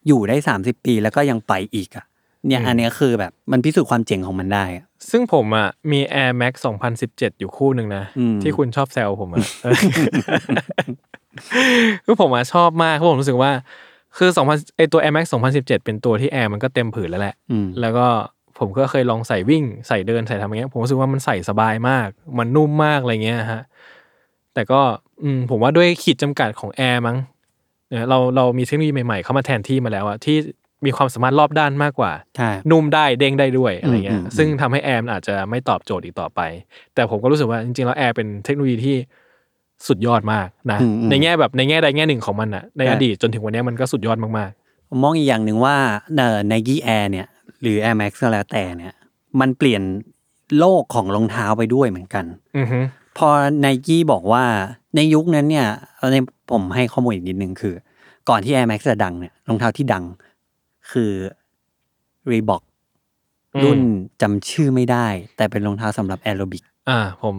[0.07, 2.05] อยู่ได้30ปีแล้วก็ยังไปอีกอะ
[2.47, 6.53] เนี่ยอันเนี้ยคือแบบมันพิสูจน์ความเจ๋งของมันได้อะซึ่งผมอะมี Air Max
[6.99, 9.75] 2017 อยู่คู่หนึ่งนะอืมที่คุณชอบแซวผมอะเออ
[12.05, 13.51] คือผมอะชอบมากเพราะผมรู้สึกว่า
[14.19, 18.07] คือ2000ไอตัว Air Max 2017 เป็นตัวที่แอร์มันก็เต็มผืนแล้วแหละ อืม แล้วก็
[18.59, 22.09] ผมก็เคยลองใส่วิ่งใส่เดินใส่ทำอย่างเงี้ย ผมรู้สึกว่ามันใส่สบายมาก
[22.39, 23.63] มันนุ่มมากอะไรเงี้ยฮะ
[24.55, 24.81] แต่ก็
[25.23, 27.17] อืมผมว่าด้วยขีดจำกัดของแอร์มั้ง
[27.89, 30.37] เนี่ยเราเรามีเทคโนโลยีใหม่ๆ เข้ามาแทนที่มาแล้วอะที่
[30.85, 36.41] มีความสามารถรอบด้านมากกว่า ใช่ นุ่มได้เด้งได้ด้วยอะไรเงี้อืยมอืมซึ่งทำให้แอร์มันอาจจะไม่ตอบโจทย์อีกต่อไป
[36.95, 38.97] แต่ผมก็รู้สึกว่าจริงๆแล้วแอร์เป็นเทคโนโลยีที่
[39.87, 44.51] สุดยอดมากนะอืมอืมในแง่แบบในแง่ใดแง่หนึ่งของมันอะในใช่อดีตจนถึงวันนี้มันก็สุดยอดมาก
[44.89, 45.77] ผมมองอีกอย่างหนึ่งว่า
[46.17, 47.27] เอ่อ Nike Air เนี่ย
[47.61, 48.95] หรือ Air Max ก็แล้วแต่เนี่ย
[49.41, 49.83] มันเปลี่ยน
[50.59, 52.81] โลกของรองเท้าไปด้วยเหมือนกันๆอือฮึ
[53.19, 53.29] พอ
[53.65, 54.45] Nike บอกว่า
[54.97, 55.67] ในยุคนั้นเนี่ย
[55.97, 56.17] เอาใน
[56.51, 57.75] ผมให้ข้อมูลอีกนิดนึงคือ
[58.29, 60.05] ก่อนที่ Air Max จะดังเนี่ยรองเท้าที่ดัง
[60.91, 61.13] คือ
[62.31, 62.63] Reebok
[63.65, 63.81] รุ่น
[64.23, 65.07] จำชื่อไม่ได้
[65.37, 67.35] แต่เป็นรองเท้าสำหรับแอโรบิกอ่าผม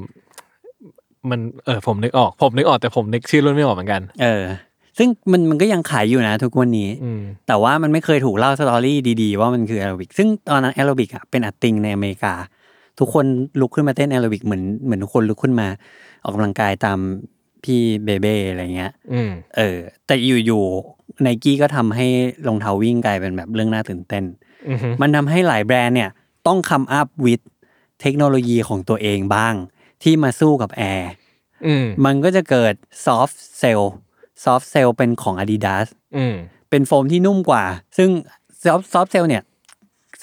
[1.30, 4.44] มันเออผมนึกออกผมนึกออกแต่ผมนึกชื่อรุ่นไม่ออกเหมือนกัน เออ
[4.98, 12.34] ซึ่งมันมันก็ยังขายอยู่นะ ทุกวันนี้อืมแต่ว่ามันไม่เคยถูกเล่า story ดีๆ ว่ามันคือแอโรบิกซึ่งตอนนั้นแอโรบิกอะเป็น a thing ในอเมริกา
[13.00, 13.26] ทุกคน
[13.60, 15.68] ลุกขึ้นมาเต้นแอโรบิกเหมือนเหมือนทุกคนลุกขึ้นมา
[16.24, 17.00] ออกกำลังกายตาม
[17.64, 22.08] พี่เบเบ้อะไรเงี้ยอืมเออ แต่อยู่ๆไนกี้ก็ทำให้
[22.48, 24.24] รองเท้าวิ่งกลายเป็นแบบเรื่องน่าตื่นเต้น
[24.70, 26.10] อือฮึมันทำให้หลายแบรนด์เนี่ย
[26.48, 27.42] ต้อง come up with
[28.02, 29.54] เทคโนโลยีของตัวเองบ้าง
[30.04, 31.12] ที่มาสู้กับแอร์
[31.68, 32.74] อืมมันก็จะเกิด
[33.06, 33.82] ซอฟ t ์เซล
[34.44, 35.88] ซอฟ t ์เซลเป็นของ Adidas
[36.18, 36.36] อืม
[36.70, 37.64] เป็นโฟมที่นุ่มกว่า
[37.98, 38.10] ซึ่ง
[38.64, 39.44] Soft Softcell เนี่ย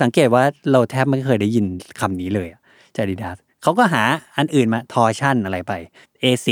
[0.01, 1.67] สังเกตว่าเราแทบไม่เคยได้ยิน
[2.01, 2.61] คำนี้เลยอะ
[2.97, 4.03] จาก Adidas เขาก็หา
[4.37, 5.73] อันอื่นมา Torsion อะไรไป
[6.23, 6.49] A6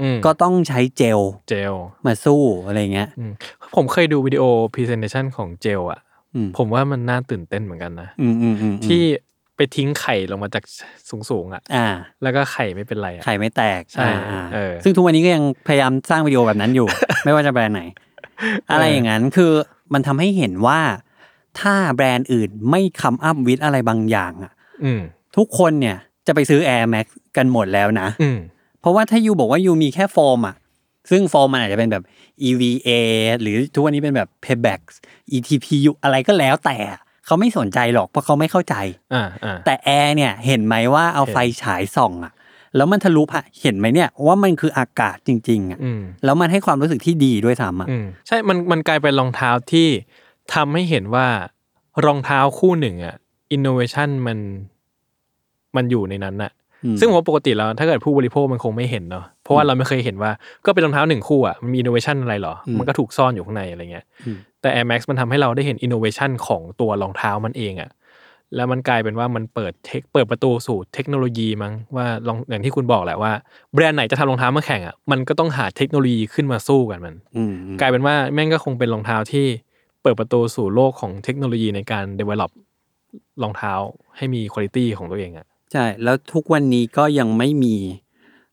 [0.00, 1.74] อืมก็ต้องใช้เจลเจล
[2.06, 3.32] มาสู้อะไรเงี้ยอืม
[3.76, 6.00] ผมเคยดูวิดีโอ presentation ของเจลอะ
[6.34, 9.02] อืมผมว่ามันน่าตื่นเต้นเหมือนกันนะอืมอืมอืมที่
[9.58, 10.64] ไปทิ้งไข่ลงมาจาก
[11.30, 11.86] สูงๆอะอ่า
[12.22, 16.86] แล้วก็ไข่ไม่เป็นไรอะไข่ไม่แตกใช่อ่าเออซึ่งทุกวันนี้ก็ยังพยายามสร้างวิดีโอแบบนั้นอยู่
[17.24, 17.82] ไม่ว่าจะแบรนด์ไหน
[18.70, 19.52] อะไรอย่างนั้นคือ
[19.92, 20.80] มันทำให้เห็นว่า
[21.60, 24.52] ถ้าแบรนด์อื่นไม่คัมอัพวิดอะไรบางอย่างอะ
[24.84, 25.00] อืม
[25.36, 25.96] ทุกคนเนี่ย
[26.26, 28.38] จะไปซื้อ Air Max กันหมดแล้วนะอืม
[28.80, 30.56] เพราะว่าถ้า you บอกว่า you มีแค่โฟมอะ
[31.10, 32.02] ซึ่งโฟมมันอาจจะเป็นแบบ
[32.48, 32.88] EVA
[33.40, 34.80] หรือทุกวันนี้เป็นแบบ Pebax
[35.36, 36.78] ETPU อะไรก็แล้วแต่
[37.28, 38.74] เขาไม่สนใจหรอกเพราะเขาไม่เข้าใจ
[39.14, 42.32] อ่าอ่าแต่แอร์เนี่ยเห็นไหมว่าเอาเห็นไฟฉายส่องอะ
[42.76, 49.88] แล้วมันทะลุอะเห็นไหมเนี่ยว่ามันคืออากาศจริง ๆอะอืมแล้วมันให้ความรู้สึกที่ดีด้วยซ้ำอะอืมใช่มันมันกลายเป็นรองเท้าที่
[50.54, 51.26] ทำให้เห็นว่า
[52.04, 53.16] รองเท้าคู่หนึ่งอะ
[53.52, 54.38] อินโนเวชันมัน
[55.76, 56.52] มันอยู่ในนั้นอะ
[56.84, 60.30] อืมซึ่งผมว่าปกติแล้วถ้าเกิดผู้บริโภคมันคงไม่เห็นเนาะ เพราะว่าเราไม่เคยเห็นว่า
[60.66, 67.90] ก็เป็นรองเท้าหนึ่งคู่อะมันมีอินโนเวชันอะไรหรอ มันก็ถูกซ่อนอยู่ข้างในอะไรเงี้ยอืม แต่ Air Max มันทำให้เราได้เห็นอินโนเวชันของตัวรองเท้ามันเองอะ
[68.56, 73.32] แล้วมันกลายเป็นว่ามันเปิดเทคเปิดประตูสู่เทคโนโลยีมั้งว่าลองอย่างที่คุณบอกแหละว่า
[73.74, 79.46] แบรนด์ไหนจะทำรองเท้ามาแข่งอะมันก็ต้องหาเทคโนโลยีขึ้นมาสู้กันมันอืมอืมกลายเป็นว่าแม่งก็คงเป็นรองเท้าที่
[80.02, 82.50] เปิดประตูสู่โลกของเทคโนโลยีในการ develop
[83.42, 83.72] รองเท้า
[84.16, 87.76] ให้มีคุณภาพของตัวเองอะใช่ แล้วทุกวันนี้ก็ยังไม่มี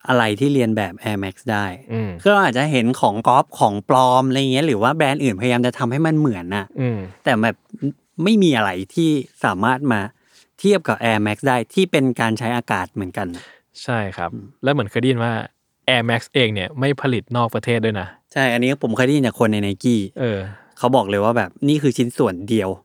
[0.08, 7.56] อะไรที่เรียนแบบ Air Max ได้อืมก็อาจจะเห็นของกอล์ฟของปลอมอะไรเงี้ยหรือว่าแบรนด์อื่นพยายามจะทำให้มันเหมือนน่ะอืมแต่แบบ
[8.24, 9.10] ไม่มีอะไรที่
[9.44, 10.00] สามารถมา
[10.60, 13.28] เทียบกับ Air Max ได้ที่เป็นการใช้อากาศเหมือนกัน
[13.84, 14.32] ใช่ครับ
[14.64, 15.34] แล้วเหมือนเคยได้ยินว่า
[15.90, 20.40] Air Max เองเนี่ยไม่ผลิตนอกประเทศด้วยนะ ใช่ อันนี้ผมเคยได้ยินจากคนในไนกี้เออ
[20.78, 22.70] เขาบอกเลยว่าแบบนี่คือชิ้นส่วนเดียว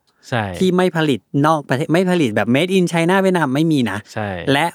[0.59, 4.65] ที่ไม่ผลิตนอกประเทศไม่ผลิตแบบ made in China เวียดนามไม่มีนะใช่และ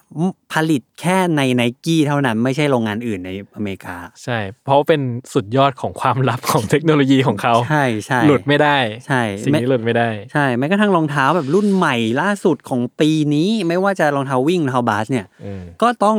[0.54, 5.00] ผลิตแค่ในไนกี้เท่านั้นไม่ใช่โรงงานอื่นในอเมริกา ใช่ เพราะว่าเป็น
[5.32, 16.18] สุดยอดของความลับของเทคโนโลยีของเขาใช่ใช่หลุดไม่ได้ใช่สิ่งนี้หลุดไม่ได้ใช่แม้กระทั่งรองเท้าแบบรุ่นใหม่ล่าสุดของปีนี้ไม่ว่าจะรองเท้าวิ่งรองเท้าบาสเนี่ยอืมก็ต้อง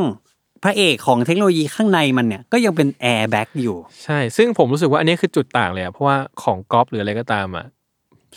[0.63, 7.65] พระเอกของเทคโนโลยีข้างในมันเนี่ยก็ยังเป็นแอร์แบ็กอยู่ ใช่ ซึ่งผมรู้สึกว่าอันนี้คือจุดต่างเลยอะเพราะว่าของกอล์ฟหรืออะไรก็ตามอะ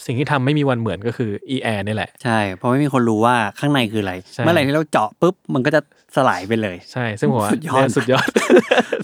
[0.06, 5.80] สิ่งที่ทำไม่มีวันเหมือนก็คือ e air นี่แหละ ใช่ เพราะไม่มีคนรู้ว่าข้างในคืออะไรใช่เมื่อไหร่ที่เราเจาะปุ๊บ มันก็จะ
[6.16, 8.28] สลายไปเลย ใช่ ซึ่งผมว่าสุดยอดเนี่ยสุดยอด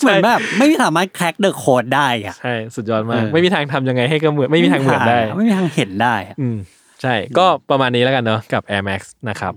[0.01, 6.57] เหมือนแบบไม่สามารถแคร็กเดอะโคดได้อะใช่ สุดยอดมากเออไม่มีทางทำยังไงให้ก็เหมือน ไม่มีทางเหมือนได้ ไม่มีทางเห็นได้อะอืม
[7.03, 9.53] ใช่ ก็ประมาณนี้แล้วกันเนาะกับ Air Max นะครับ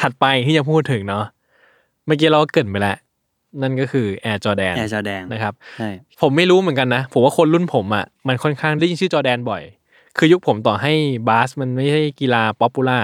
[0.00, 1.24] ถัดไปที่จะพูดถึงเนาะ
[2.06, 2.96] เมื่อกี้เราก็เกริ่นไปแล้ว
[3.62, 5.88] นั่นก็คือ Air Jordan Air Jordan นะครับใช่
[6.20, 9.62] ผมไม่รู้เหมือนกันนะ ผมว่าคนรุ่นผมอะ มันค่อนข้างได้ยินชื่อจอแดนบ่อย
[10.18, 10.92] คือยุคผมต่อให้
[11.28, 13.00] บาสมันไม่ใช่กีฬา popular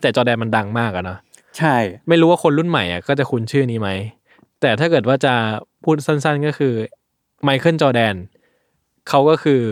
[0.00, 1.18] แต่จอแดนมันดังมากอะเนาะ
[1.58, 1.76] ใช่
[2.08, 3.88] ไม่รู้ว่าคนรุ่นใหม่อะก็จะคุ้นชื่อนี้ไหม
[4.60, 5.34] แต่ถ้าเกิดว่าจะ
[5.84, 6.74] พูดสั้นๆก็คือ
[7.42, 8.14] Michael Jordan
[9.08, 9.62] เขาก็คือ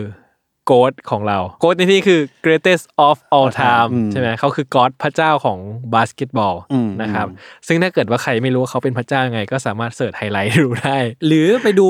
[0.67, 5.59] GOAT ของเรา GOAT ในที่คือ greatest of all time อืมใช่ไหมเขาคือ God พระเจ้าของ
[5.93, 7.27] บาสเกตบอลอืมนะครับ
[7.67, 11.87] ซึ่งถ้าเกิดว่าใครไม่รู้ว่าเขาเป็นพระเจ้ายังไง ก็สามารถ search ไฮไลท์ดูได้ หรือไปดู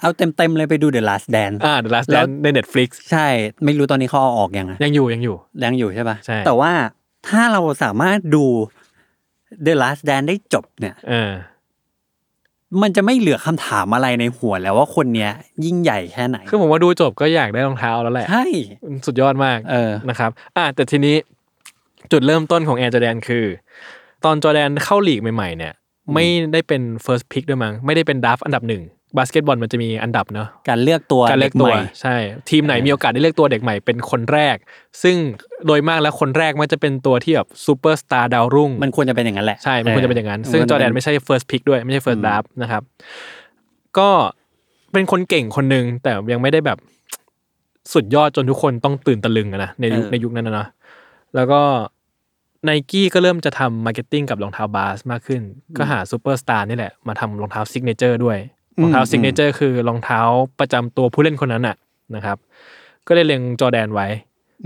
[0.00, 3.26] เอาเต็มๆเลยไปดู The Last Dance อ่า The Last Dance ใน Netflix ใช่
[3.64, 6.72] ไม่รู้ตอนนี้เขาเอาออกยังไงยังอยู่ยังอยู่ยังอยู่ใช่ปะใช่แต่ว่า
[7.28, 8.44] ถ้าเราสามารถดู
[9.66, 11.32] The Last Dance ได้จบเนี่ยเออ
[12.82, 15.30] มันจะไม่เหลือคำถามอะไรในหัวแล้วว่าคนเนี้ย
[15.64, 18.44] ยิ่งใหญ่แค่ไหน คือผมว่าดูจบก็อยากได้รองเท้าแล้วแหละ ใช่
[19.06, 21.16] สุดยอดมากเออนะครับ อะแต่ทีนี้
[22.12, 23.44] จุดเริ่มต้นของ Air Jordan คือ
[24.24, 25.72] ตอนจอแดนเข้าลีกใหม่ๆเนี่ย
[26.14, 28.82] ไม่ได้เป็น first pick ด้วยมั้งไม่ได้เป็นดับอันดับหนึ่ง
[29.18, 32.16] บาสเกตบอลมันจะมีอันดับเนอะการเลือกตัวการเลือกตัวด็ใหม่ใช่
[32.50, 34.56] ทีมไหนมีโอกาสได้เลือกตัวเด็กใหม่เป็นคนแรก
[35.02, 35.16] ซึ่ง
[35.66, 42.82] โดยมากแล้วคนแรกมันจะเป็นตัวที่แบบซูเปอร์สตาร์ดาวรุ่ง มันควรจะเป็นอย่างนั้นแหละใช่ มันควรจะเป็นอย่างนั้น ซึ่งมัจอร์แดนไม่ใช่ first pick ด้วยไม่ใช่ first draft นะครับ
[43.98, 44.10] ก็
[44.92, 46.78] เป็นคนเก่งคนหนึ่งแต่ยังไม่ได้แบบ
[47.92, 50.68] สุดยอดจนทุกคนต้องตื่นตะลึงอะนะในยุคในยุคนั้นนะเนาะ
[51.34, 51.60] แล้วก็
[52.64, 55.42] ไนกี้ก็เริ่มจะทำ marketing กับรองเท้าบาสมากขึ้น
[55.76, 58.38] ก็หาซูเปอร์สตาร์นี่แหละมาทำรองเท้า signature ด้วย
[58.80, 60.20] รองเท้า signature คือรองเท้า
[60.60, 61.76] ประจำตัวผู้เล่นคนนั้นอะ
[62.14, 62.36] นะครับ
[63.06, 64.08] ก็เลยเล็งจอร์แดนไว้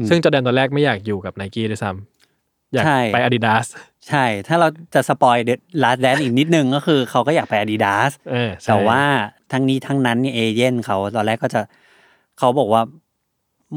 [0.08, 3.66] ซึ่งจอร์แดนตอนแรกไม่อยากอยู่กับไนกี้ด้วยซ้ำอยากใช่ไปอาดิดาส
[4.08, 5.50] ใช่ ถ้าเราจะ spoil เด
[5.82, 9.02] Last Dance อีกนิดนึงก็คือเขาก็อยากไป Adidas เออใช่แต่ว่า
[9.52, 11.60] ทั้งนี้ทั้งนั้นเนี่ยเอเย่นเขาตอนแรกก็จะ
[12.38, 12.82] เขาบอกว่า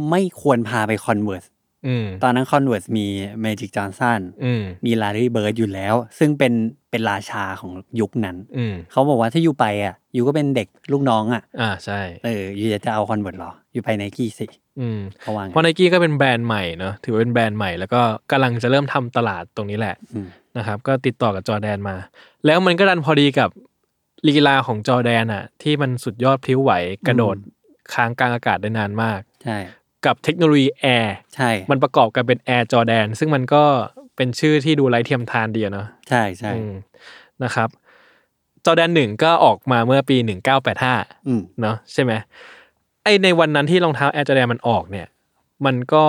[0.09, 1.58] ไม่ควรพาไป Converse อื
[2.03, 3.05] ม ตอนนั้น Converse มี
[3.43, 6.53] Magic Johnson อืม มี Larry Bird อยู่แล้ว ซึ่งเป็น
[6.91, 14.45] เป็นราชาของยุคนั้น อืม เขาบอกว่าถ้าอยู่ไปอะอยู่ก็เป็นเด็กลูกน้องอะอ่าใช่ เอออยู่จะเอา Converse หรอ อยู่ไปไนกี้สิ
[14.79, 21.95] อืม เขาว่าไงเพราะไนกี้ก็เป็นแบรนด์ใหม่เนอะถือว่าเป็นแบรนด์ใหม่แล้วก็กำลังจะเริ่มทำตลาดตรงนี้แหละอืม นะครับ ก็ติดต่อกับจอร์แดนมา
[22.45, 23.49] แล้วมันก็ดันพอดีกับ
[24.27, 26.71] ลีลาของจอร์แดนอะที่มันสุดยอดพลิ้วไหว
[27.07, 27.37] กระโดด
[27.93, 29.57] ค้างกลางอากาศได้นานมาก ใช่
[30.05, 33.63] กับเทคโนโลยีแอร์ใช่ มันประกอบกันเป็น Air Jordan ซึ่งมันก็
[34.15, 36.73] เป็นชื่อที่ดูไร้เทียมทานดีอะเนาะใช่ใช่อืม
[37.43, 37.69] นะครับ
[38.65, 40.95] จอร์แดนหนึ่งก็ออกมาเมื่อปีหนึ่งเก้าแปดห้า
[41.27, 42.11] อืมเนาะใช่ไหม
[43.03, 45.07] ไอในวันนั้นที่รองเท้า Air Jordan มันออกเนี่ย
[45.65, 46.05] มันก็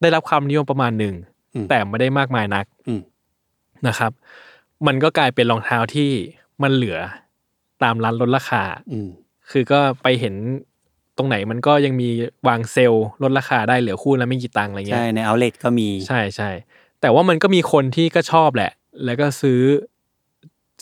[0.00, 1.14] ได้รับความนิยมประมาณหนึ่ง
[1.54, 3.00] อืมแต่ไม่ได้มากมายนักอืม
[3.86, 4.12] นะครับ
[4.86, 6.10] มันก็กลายเป็นรองเท้าที่
[6.62, 6.98] มันเหลือ
[7.82, 9.08] ตามร้านลดราคาอืม
[9.50, 10.34] คือก็ไปเห็น
[11.16, 12.08] ตรงไหนมันก็ยังมี
[12.48, 16.50] วางเซลล์ลดราคาได้เหลือคู่ละไม่กี่ตังค์อะไรเงี้ใช่ยใน outlet ก็มีใช่ใช่
[17.00, 18.72] แต่ว่ามันก็มีคนที่ก็ชอบแหละ
[19.04, 19.60] แล้วก็ซื้อ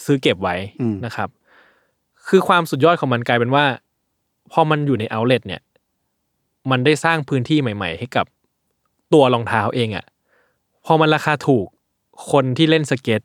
[0.05, 1.29] ซื้อเก็บไว้อืมนะครับ
[2.29, 3.65] คือความสุดยอดของมันกลายเป็นว่า
[4.53, 5.63] พอมันอยู่ในเอาเล t เนี่ย
[6.71, 8.27] มันได้สร้างพื้นที่ใหม่ ๆ ให้กับ
[9.13, 10.07] ตัวรองเท้าเองอะ่ะ
[10.87, 11.67] พอมันราคาถูก
[12.31, 13.21] คนที่เล่นสเก็ต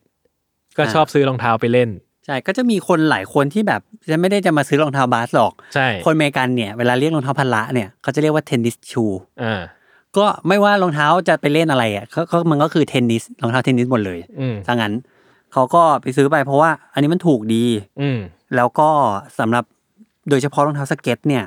[0.77, 9.05] ก็ชอบซื้อรองเท้าไปเล่นใช่ก็จะมีคนหลายคนที่แบบจะไม่ได้จะมาซื้อรองเท้าบาสหรอก ใช่ คนอเมริกันเนี่ยเวลาเรียกรองเท้าพละเนี่ยเขาจะเรียกว่าเทนนิสชู
[9.43, 9.61] อ่า
[10.17, 14.93] ก็ไม่ว่ารองเท้าจะไปเล่นอะไรอะเขาเขามันก็คือเทนนิสรองเท้าเทนนิสหมดเลยอืมถ้างั้น
[15.53, 17.65] เขาก็ไปซื้อไปเพราะว่าอันนี้มันถูกดี
[18.01, 18.19] อืม
[18.55, 18.89] แล้วก็
[19.39, 19.63] สำหรับ
[20.29, 21.43] โดยเฉพาะรองเท้าสเก็ตเนี่ย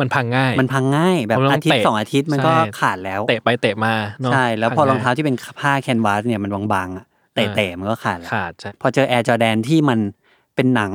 [0.00, 7.04] มันพังง่าย มันพังง่ายแบบเพราะมันต้อาองทิตย์เตะสองอาทิตย์มันก็ใช่ขาดแล้ว เตะไปเตะมาเนาะใช่แล้วพอพัรองเท้าง่ยที่เป็นผ้าแคนวาสเนี่ยมันบางๆอะ
[7.38, 9.98] เตะอ่าเตะมันก็ขาดแล้วขาดใช่พอเจอแอร์จอแดนที่มัน
[10.54, 10.92] เป็นหนัง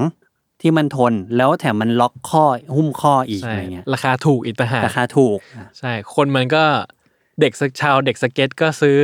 [0.62, 2.43] ที่มันทนแล้วแถมมันล็อกข้อ
[2.75, 6.63] หุ้มข้ออีกใช่อะไรเงี้ยราคาถูกอีกต่างหากราคาถูกอะใช่คนมันก็
[7.39, 8.97] เด็กสชาวเด็กสเก็ตก็ซื้อ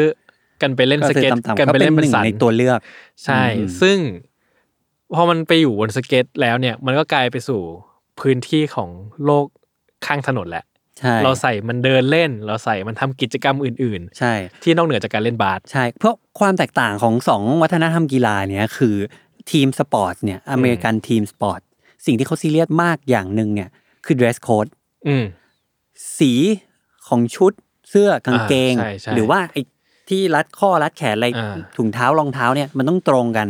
[0.62, 2.80] กันไปเล่นก็สคือเก็ตต่ำๆกันก็ไปเป็เล่นนหเป็นนึ่งสันในตัวเลือก
[3.26, 3.98] ใช่อืมซึ่ง
[5.16, 7.62] พอมันไปอยู่บนสเก็ตแล้วเนี่ย มันก็กลายไปสู่
[8.20, 8.90] พื้นที่ของ
[9.26, 9.46] โลก
[10.06, 10.69] ข้างถนนแหละใช่
[11.26, 18.96] เราใส่มันเดินเล่น เราใส่มันทำกิจกรรมอื่นใช่ๆที่นอกเหนือจากการเล่นบาสใช่เพราะความแตกต่างของสองวัฒนธรรมกีฬาเนี่ยคือ
[19.52, 21.60] team sport เนี่ย American team sport
[22.06, 23.70] สิ่งที่เขาซีเรียสมากอย่างหนึ่งเนี่ย
[24.06, 24.70] คือ dress code
[25.08, 25.26] อืม
[26.18, 26.32] สี
[27.08, 27.54] ของชุด
[27.90, 29.62] เสื้อกางเกงอ่าใช่ใช่หรือว่าไอ้
[30.10, 33.48] ที่รัดข้อรัดแขนอะไรอ่าถุงเท้ารองเท้าเนี่ยมันต้องตรงกัน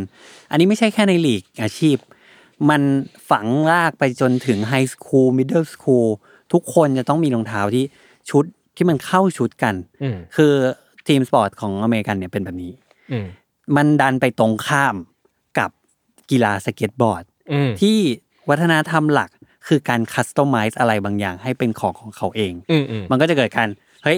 [0.51, 1.97] อันนี้ไม่ใช่แค่ในลีกอาชีพ
[2.69, 2.81] มัน
[3.29, 6.07] ฝังรากไปจนถึง high school middle school
[6.53, 7.83] ทุกคนจะต้องมีรองเท้าที่
[8.29, 8.43] ชุด
[8.75, 10.53] ที่มันเข้าชุดกันอืมคือ
[11.07, 12.71] team sport ของอเมริกันเนี่ยเป็นแบบนี้
[13.11, 13.25] อืม
[13.75, 14.95] มันดันไปตรงข้าม
[15.59, 15.69] กับ
[16.31, 17.97] กีฬาสเก็ตบอร์ดอืมที่
[18.49, 19.29] วัฒนธรรมหลัก
[19.67, 23.67] คือการ customize อะไรบางอย่างให้เป็นของของเขาเองอืมอืมมันก็จะเกิดการ
[24.03, 24.17] เฮ้ย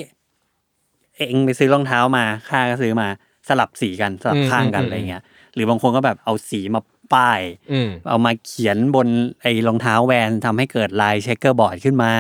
[1.16, 3.08] เอ็งไปซื้อรองเท้ามาข้าก็ซื้อมา
[3.48, 6.82] สลับสีกันสลับข้างกันอะไรเงี้ย หรือบางคนก็แบบเอาสีมา
[7.14, 7.40] ป้าย
[7.72, 9.08] อืมเอามาเขียนบน
[9.42, 12.12] ไอ้รองเท้าแวนทำให้เกิดลาย checkerboard ขึ้นมา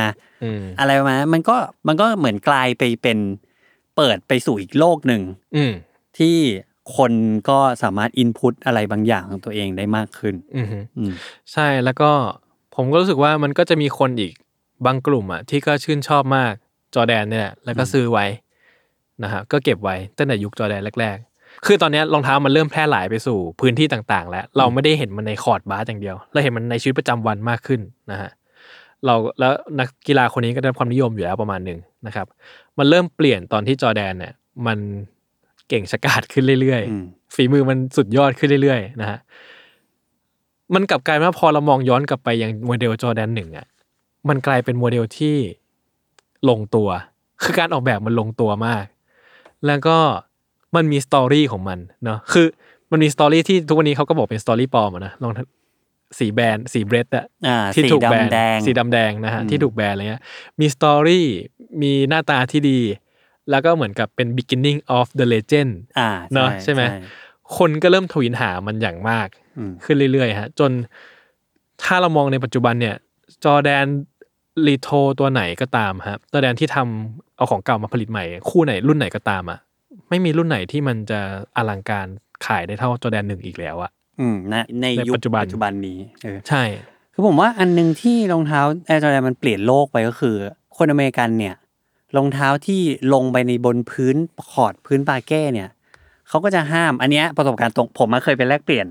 [0.43, 3.17] อืมอะไรประมาณนั้นมันก็มันก็เหมือนกลายไปเป็น
[3.95, 5.21] เปิดไปสู่อีกโลกหนึ่ง
[5.55, 5.73] อืม
[6.17, 6.37] ที่
[6.97, 7.13] คน
[7.49, 11.11] ก็สามารถ input อะไรบางอย่างของตัวเองได้มากขึ้นอืมอืม
[11.51, 12.11] ใช่แล้วก็
[12.75, 14.33] ผมก็รู้สึกว่ามันก็จะมีคนอีก
[14.85, 16.53] บางกลุ่มอะที่ก็ชื่นชอบมาก
[16.95, 18.25] จอแดนเนี่ยแหละแล้วก็ซื้อไว้
[19.23, 21.30] นะฮะก็เก็บไว้ตั้งแต่ยุคจอแดนแรกๆ
[21.65, 28.31] คือตอนเนี้ยรองเท้ามันเริ่มแพร่หลายไปสู่พื้นที่ต่างๆ แล้ว เราไม่ได้เห็นมันในคอร์ดบาสอย่างเดียว เราเห็นมันในชีวิตประจำวันมากขึ้นนะฮะ
[29.05, 32.27] เราแล้วนักกีฬาคนนี้ก็ได้รับความนิยมอยู่แล้วประมาณหนึ่งนะครับ
[32.77, 34.33] มันเริ่มเปลี่ยนตอนที่จอแดนเนี่ย
[34.67, 34.77] มัน
[35.69, 39.19] เก่งฉกาจขึ้นเรื่อยอืมๆฝีมือมันสุดยอดขึ้นเรื่อยๆนะฮะ
[40.73, 43.67] มันกลับกลายเป็นว่าพอเรามองย้อนกลับไปยังโมเดลจอแดนหนึ่งอะ
[44.29, 45.35] มันกลายเป็นโมเดลที่
[46.49, 46.89] ลงตัว
[47.43, 48.85] คือการออกแบบมันลงตัวมาก
[49.67, 49.97] แล้วก็
[50.75, 52.47] มันมี story ของมันเนาะคือ
[52.91, 55.31] มันมี story ที่ทุกวันนี้เขาก็บอกเป็น story ปลอมอะนะรอง
[56.19, 60.23] สี banned สี bred อะอ่าที่สีถูกแบนดำแดงสีดำแดงนะฮะอืมที่ถูกแบนอะไรเงี้ย
[60.59, 61.25] มี story
[61.81, 62.79] มีหน้าตาที่ดี
[63.49, 66.81] แล้วก็เหมือนกับเป็น beginning of the legend อ่าเนอะใช่ไหม
[67.57, 70.71] คนก็เริ่มทวินหามันอย่างมากอืมขึ้นเรื่อยๆฮะจน
[71.83, 72.95] ถ้าเรามองในปัจจุบันเนี่ย
[73.43, 73.85] จอแดน
[74.67, 79.59] รีโทตัวไหนก็ตามครับจอแดนที่ทำเอาของเก่ามาผลิตใหม่ คู่ไหนรุ่นไหนก็ตามอะ
[80.09, 81.19] ไม่มีรุ่นไหนที่มันจะ
[81.57, 82.07] อลังการ
[82.45, 86.63] ขายได้เท่าจอแดนหนึ่งอีกแล้วอะอืมนะในในยุคปัจจุบันปัจจุบันนี้เออใช่
[87.13, 90.35] คือผมว่าอันหนึงที่รองเท้าแอร์จอแดนมันเปลี่ยนโลกไปก็คือ
[90.77, 91.55] คนอเมริกันเนี่ย
[92.17, 92.81] รองเท้าที่
[93.13, 94.15] ลงไปในบนพื้น
[94.49, 95.69] ขอดพื้นปาเก้เนี่ย
[96.29, 98.87] เขาก็จะห้ามอันเนี้ยประสบการณ์ตรงผมมาเคยไปแลกเปลี่ยน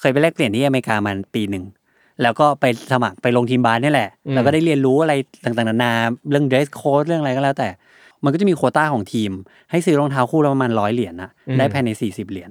[0.00, 1.64] เคยไปแลกเปลี่ยนที่อเมริกามันปีหนึ่ง
[2.22, 5.92] แล้วก็ไปสมัครไปลงทีมบาสนี่แหละอืมแล้วก็ได้เรียนรู้อะไรต่างๆนานา
[6.30, 7.68] เรื่อง dress code เรื่องอะไรก็แล้วแต่
[8.24, 9.30] มันก็จะมีโควต้าของทีม
[9.70, 12.50] ให้ซื้อรองเท้าคู่ละประมาณร้อยเหรียญนะได้ภายในสี่สิบเหรียญ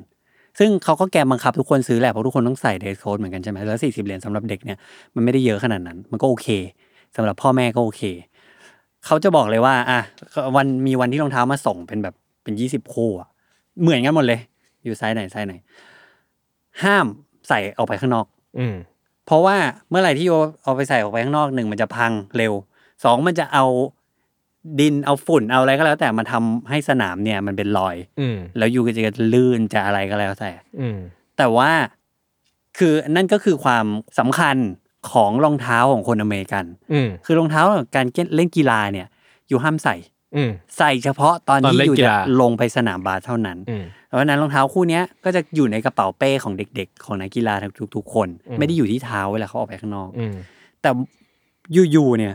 [0.60, 4.78] ซึ่งเขาก็แกมบังคับทุกคนซื้อแหละเพราะทุกคนต้องใส่เดรสโค้ดเหมือนกันใช่ไหมแล้วสี่สิบเหรียญสำหรับเด็กเนี่ย
[5.16, 6.48] มันไม่ได้เยอะขนาดนั้น มันก็โอเค
[7.16, 8.02] สำหรับพ่อแม่ก็โอเค
[9.06, 10.00] เขาจะบอกเลยว่าอะ
[10.56, 13.30] วันมีวันที่รองเท้ามาส่งเป็นแบบเป็นยี่สิบคู่อะ
[13.82, 14.40] เหมือนกันหมดเลย
[14.84, 15.54] อยู่ไซส์ไหนไซส์ไหน
[16.84, 17.06] ห้าม
[17.48, 18.26] ใส่ออกไปข้างนอก
[18.60, 18.76] อืม
[19.26, 19.56] เพราะว่า
[19.90, 20.32] เมื่อไหร่ที่โย
[20.64, 22.54] เอาไปใส่ออกไปข้างนอกหนึ่งมันจะพังเร็ว
[23.04, 23.66] สองมันจะเอา
[24.80, 29.02] ดินเอาฝุ่นเอาอะไรก็แล้ว แต่มาทำให้สนามเนี่ยมันเป็นรอยอืมแล้วยูก็จะ
[29.34, 30.98] ลื่นจะอะไรก็แล้วแต่ อืม
[31.38, 31.72] แต่ว่า
[32.78, 33.86] คือนั่นก็คือความ
[34.20, 34.58] สำคัญ
[35.12, 37.62] ของรองเท้าของคนอเมริกันอืมคือรองเท้า
[37.96, 39.08] การเล่นกีฬาเนี่ย
[39.50, 39.96] อยู่ห้ามใส่
[40.36, 47.54] อืมใส่เฉพาะตอนตอนที่เล่นอยู่กีจะฬาลงไปสนามบาสเท่านั้นอืมเพราะฉะนั้นรองเท้าคู่เนี้ยก็จะอยู่ในกระเป๋าเป้ของเด็ก ๆ ของนักกีฬา
[47.96, 50.34] ทุกๆคนอืมไม่ได้อยู่ที่เท้าเวลาเขาออกไปข้างนอกอืม
[50.82, 50.90] แต่
[51.92, 52.34] อยู่ๆเนี่ย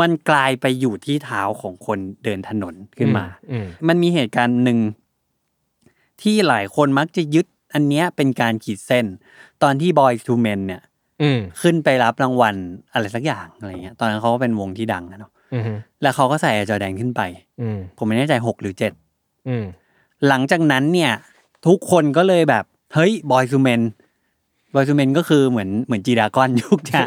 [0.00, 4.78] มันกลายไปอยู่ที่เท้าของคนเดินถนนขึ้นมาอืมมันมีเหตุการณ์หนึ่ง
[6.22, 9.06] ที่หลายคนมักจะยึดอันเนี้ยเป็นการขีดเส้น
[9.62, 10.82] ตอนที่ Boy to Men เนี่ย
[11.22, 12.54] อืมขึ้นไปรับรางวัล
[12.92, 15.62] อะไรสักอย่างอะไรเงี้ย ตอนนั้นเขาก็เป็นวงที่ดังนะเนาะอืม
[16.02, 17.22] แล้วเขาก็ใส่จอแดนขึ้นไป
[17.60, 18.92] อืมผมไม่แน่ใจหกหรือเจ็ด
[19.48, 19.64] อืม
[20.28, 21.12] หลังจากนั้นเนี่ย
[21.66, 23.12] ทุกคนก็เลยแบบ เฮ้ย
[24.74, 27.04] Boy to Men Boy to Men ก็คือเหมือนเหมือนจีดากอนยุคเนี้ย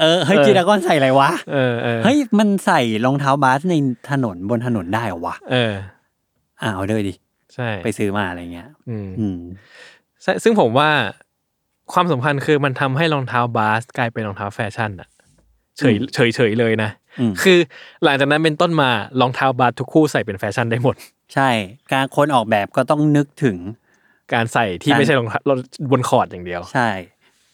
[0.00, 3.74] เออเฮ้ยเออจีดากอนใส่อะไรวะเออเออเฮ้ยมันใส่รองเท้าบาสใน
[4.10, 5.74] ถนนบนถนนได้เหรอวะเออ
[6.62, 7.14] อ่าเอาด้วยดิ
[7.54, 9.38] ใช่ไปซื้อมาอะไรเงี้ย อืมอืม
[10.22, 10.90] ใช่ซึ่งผมว่า
[11.92, 15.08] ความสำคัญคือมันทำให้รองเท้าบาสกลายเป็นรองเท้าแฟชั่นอะ
[15.78, 17.58] เฉยอืมเฉยเฉยเลยนะอืมคือ
[18.04, 20.96] หลังจากนั้นเป็นต้นมารองเท้าบาสทุกคู่ใส่เป็นแฟชั่นได้หมด
[21.34, 21.48] ใช่
[21.92, 23.56] การคนออกแบบก็ต้องนึกถึง
[24.34, 25.40] การใส่ที่การไม่ใช่รองเท้า
[25.90, 26.90] บนคอร์ดอย่างเดียว ใช่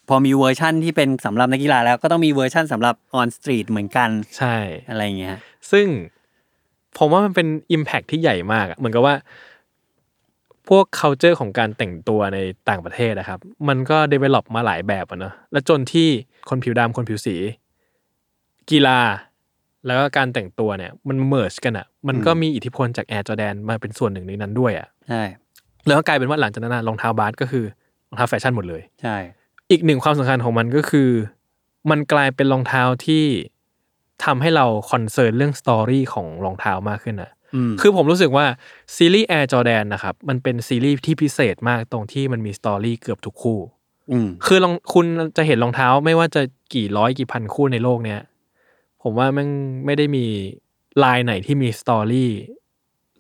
[0.09, 4.57] พอมีเวอร์ชั่นที่เป็นสำหรับนักกีฬาแล้วก็ต้องมีเวอร์ชั่นสำหรับ on street เหมือนกันใช่
[4.89, 5.39] อะไรเงี้ย
[5.71, 5.87] ซึ่ง
[6.99, 9.15] ผมว่ามันเป็น Impact ที่ใหญ่มากอะเหมือนกับว่า
[10.69, 16.09] พวก culture ของการแต่งตัวในต่างประเทศนะครับ มันก็ develop มาหลายแบบอะเนอะแล้วจนที่
[16.49, 17.37] คนผิวดำคนผิวสี
[18.71, 19.01] กีฬา
[19.87, 25.23] แล้วก็การแต่งตัวเนี่ย มันเมิร์กันอะมันก็มีอิทธิพลจาก Air Jordan มาเป็นส่วนหนึ่งในนั้นด้วยอะใช่
[25.87, 27.65] แล้วก็กลายเป็นว่าหลังจากนั้นอะรองเท้าบาสก็คือ
[28.09, 29.17] รองเท้าแฟชั่นหมดเลยใช่
[29.71, 31.11] อีกหนึ่งความสำคัญของมันก็คือ
[31.91, 33.25] มันกลายเป็นรองเท้าที่
[34.25, 38.47] ทำให้เรา concern เรื่อง story ของรองเท้ามากขึ้นอะอืมคือผมรู้สึกว่า
[38.97, 43.59] ซีรีส์ Air Jordan นะครับมันเป็นซีรีส์ที่พิเศษมากตรงที่มันมี story เกือบทุกคู่
[44.13, 46.43] อืมคือลองคุณจะเห็นรองเท้าไม่ว่าจะ
[46.75, 48.21] กี่ร้อยกี่พันคู่ในโลกเนี้ย
[49.03, 49.47] ผมว่ามัน
[49.85, 50.25] ไม่ได้มี
[51.05, 52.31] ลายไหนที่มี story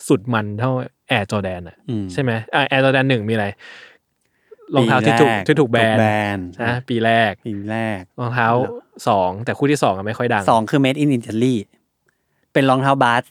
[0.09, 0.73] สุดมันเท่า
[1.11, 3.47] Air Jordan อะอืมใช่ไหมอ่า Air Jordan หนึ่งมีอะไร
[4.75, 6.05] รองเท้าที่ถูกปีแรที่ถูกแบนแบ
[6.37, 8.49] นนะปีแรกปีแรกรองเท้า
[9.09, 11.55] สองแต่คู่ที่สองอะไม่ค่อยดังสองคือ made in Italy
[12.53, 13.23] เป็นรองเท้าบาส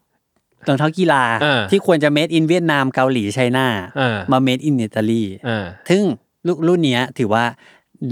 [0.68, 3.68] รองเท้ากีฬาอ่าที่ควรจะ made in เวียดนามเกาหลีไชน่า
[4.00, 6.04] อ่ามา made in Italy อ่าซึ่ง
[6.48, 7.44] รุ่นรุ่นเนี้ยถือว่า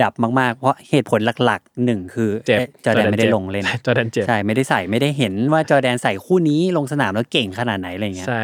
[0.02, 8.42] ดับมากๆ เพราะเหตุผลหลักๆหนึ่งคือเจ็บอ๊ะจอร์แดนไม่ได้ลงเล่นจอร์แดนเจ็บใช่ไม่ได้ใส่ไม่ได้เห็นว่าจอร์แดนใส่คู่นี้ลงสนามแล้วเก่งขนาดไหนอะไรเงี้ยใช่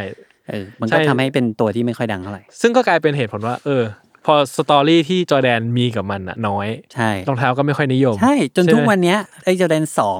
[0.51, 3.83] เออมันก็ใช่ทำให้เป็นตัวที่ไม่ค่อยดังเท่าไหร่ ซึ่งก็กลายเป็นเหตุผลว่า เออ
[4.25, 10.19] พอสตอรี่ที่จอร์แดนมีกับมันอะน้อยใช่รองเท้าก็ไม่ค่อยนิยม ใช่ จนใช่ไหมทุกวันเนี้ยไอ้จอร์แดนสอง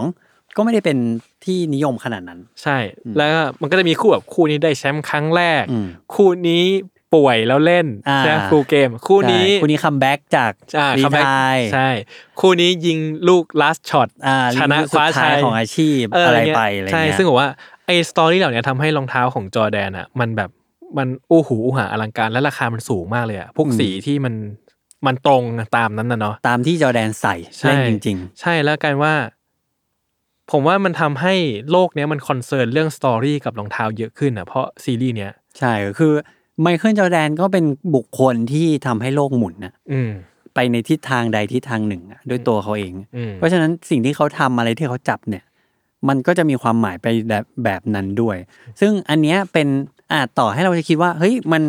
[0.56, 0.98] ก็ไม่ได้เป็น
[1.46, 2.78] ที่นิยมขนาดนั้น ใช่
[3.18, 6.66] แล้วก็มันก็จะมีคู่แบบคู่นี้ได้แชมป์ครั้งแรกอืมคู่นี้
[7.14, 11.90] ป่วยแล้วเล่นอ่าใช่ฟูลเกม คู่นี้ใช่คู่นี้คัมแบ็กจากอ่ารีคัมแบ็กไทายใช่
[12.40, 17.50] คู่นี้ยิงลูก last shot อ่าชนะรีวิวคว้าสุดท้ายชัยของอาชีพเอะไรเงี้ยไปอะไรใช่เงี้ยซึ่งบอกว่า
[17.90, 20.50] ไอ้ story เหล่านี้ทำให้รองเท้าของจอร์แดนอะมันแบบ
[20.98, 24.34] มันอู้หูอู้หาอลังการและราคามันสูงมากเลยอะพวกอืมสีที่มัน
[25.06, 25.44] มันตรง
[25.78, 29.14] ตามนั้นนะเนาะตามที่จอร์แดนใส่ใช่เล่นจริงใช่แล้วกันว่า
[30.52, 31.34] ผมว่ามันทำให้
[31.72, 36.14] โลกเนี้ยมัน concern เรื่อง story กับรองเท้าเยอะขึ้นอะเพราะซีรีส์เนี้ยๆใช่คือ
[36.62, 40.12] ไมเคิลจอร์แดนก็เป็นบุคคลที่ทำให้โลกหมุนนะอืม
[40.56, 45.44] ไปในทิศทางใดทิศทางหนึ่งอะด้วยตัวเขาเองอืมเพราะฉะนั้นสิ่งที่เขาทำอะไรที่เขาจับเนี่ย
[46.08, 48.38] มันก็จะมีความหมายไปแบบแบบนั้นด้วย
[48.80, 49.68] ซึ่งอันเนี้ยเป็น
[50.12, 51.62] อ่าต่อให้เราจะคิดว่าเฮ้ยมัน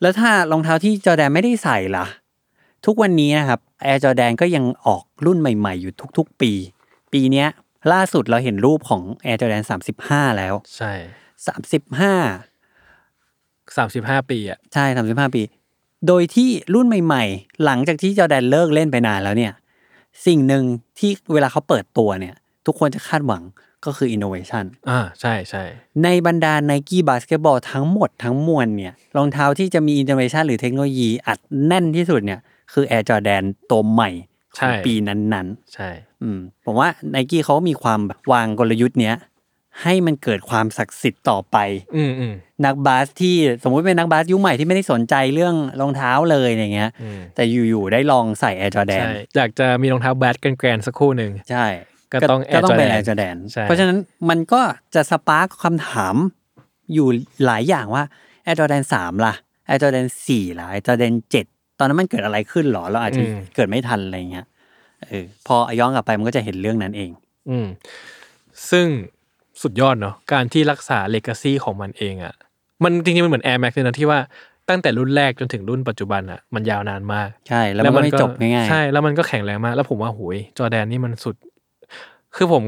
[0.00, 2.06] แล้วถ้ารองเท้าที่จอร์แดนไม่ได้ใส่ล่ะ
[2.86, 6.52] ทุกวันนี้นะครับแอร์จอร์แดนก็ยังออกรุ่นใหม่ ๆ อยู่ทุก ๆ ปี
[7.12, 7.48] ปีเนี้ย
[7.92, 9.64] ล่าสุดเราเห็นรูปของ Air Jordan
[10.00, 10.92] 35แล้ว ใช่
[11.36, 11.56] 35สา
[13.86, 15.42] มสิบห้าปีอะใช่35ปี
[16.06, 19.52] โดยที่รุ่นใหม่ ๆ หลังจากที่จอร์แดนเลิกเล่นไปนานแล้วเนี่ย
[20.26, 20.64] สิ่งหนึ่ง
[20.98, 22.34] ที่เวลาเขาเปิดตัวเนี่ย
[22.66, 23.42] ทุกคนจะคาดหวัง
[23.84, 25.62] ก็คือ innovation อ่าใช่ใช่
[26.04, 32.40] ในบรรดา n i กี้บาสเกตบอลทั้งหมดทั้งมวลเนี่ยรองเท้าที่จะมี innovation หรือเทคโนโลยีอัดแน่นที่สุดเนี่ย
[32.72, 34.10] คือ Air Jordan ตัวใหม่
[34.56, 35.90] ของปีนั้นๆ ใช่
[36.22, 39.16] อืมผมว่าไนกี้เขามีความแบบวางกลยุทธ์เนี้ย
[39.82, 41.56] ให้มันเกิดความศักดิ์สิทธิ์ต่อไป
[41.96, 51.66] อืมอืมนักบาสที่สมมุติเป็นนักบาสยุคใหม่ที่ไม่ได้สนใจเรื่องรองเท้าเลยอย่างเงี้ยอืมแต่อยู่ๆได้ลองใส่ Air Jordan ใช่อยากจะมีรองเท้าแบดกันแกรนสักคู่หนึ่งใช่
[52.12, 53.98] ก็ต้องก็ต้อง Air เป็น Jordan Air Jordan ใช่เพราะฉะนั้น
[54.28, 54.60] มันก็
[54.94, 56.16] จะสปาร์คคำถาม
[56.94, 57.08] อยู่
[57.46, 58.04] หลายอย่างว่า
[58.46, 59.34] Air Jordan 3ล่ะ
[59.68, 61.14] Air Jordan 4ล่ะ Air Jordan
[61.46, 63.22] 7ตอนนั้นมันเกิดอะไรขึ้นหรอเราอาจจะ
[63.54, 64.46] เกิดไม่ทันอะไรเงี้ย
[65.08, 67.10] เออพอย้อนกลับไปมันก็จะเห็นเรื่องนั้นเอง
[67.50, 67.66] อืม
[68.70, 68.86] ซึ่ง
[69.62, 72.34] สุดยอดเนาะการที่รักษาเลกาซีของมันเองอะ่ะ
[72.84, 74.18] มันจริงๆมันเหมือน Air Max เลยนะที่ว่า
[74.68, 81.36] ตั้งแต่รุ่นแรกจนถึงรุ่นปัจจุบันอะ่ะมันยาวนานมาก ใช่ แล้วมันก็ไม่จบง่ายๆใช่ แล้วมันก็แข็งแรงมาก แล้วผมว่าโหยจอแดนนี่มันสุด
[82.36, 82.62] คือผม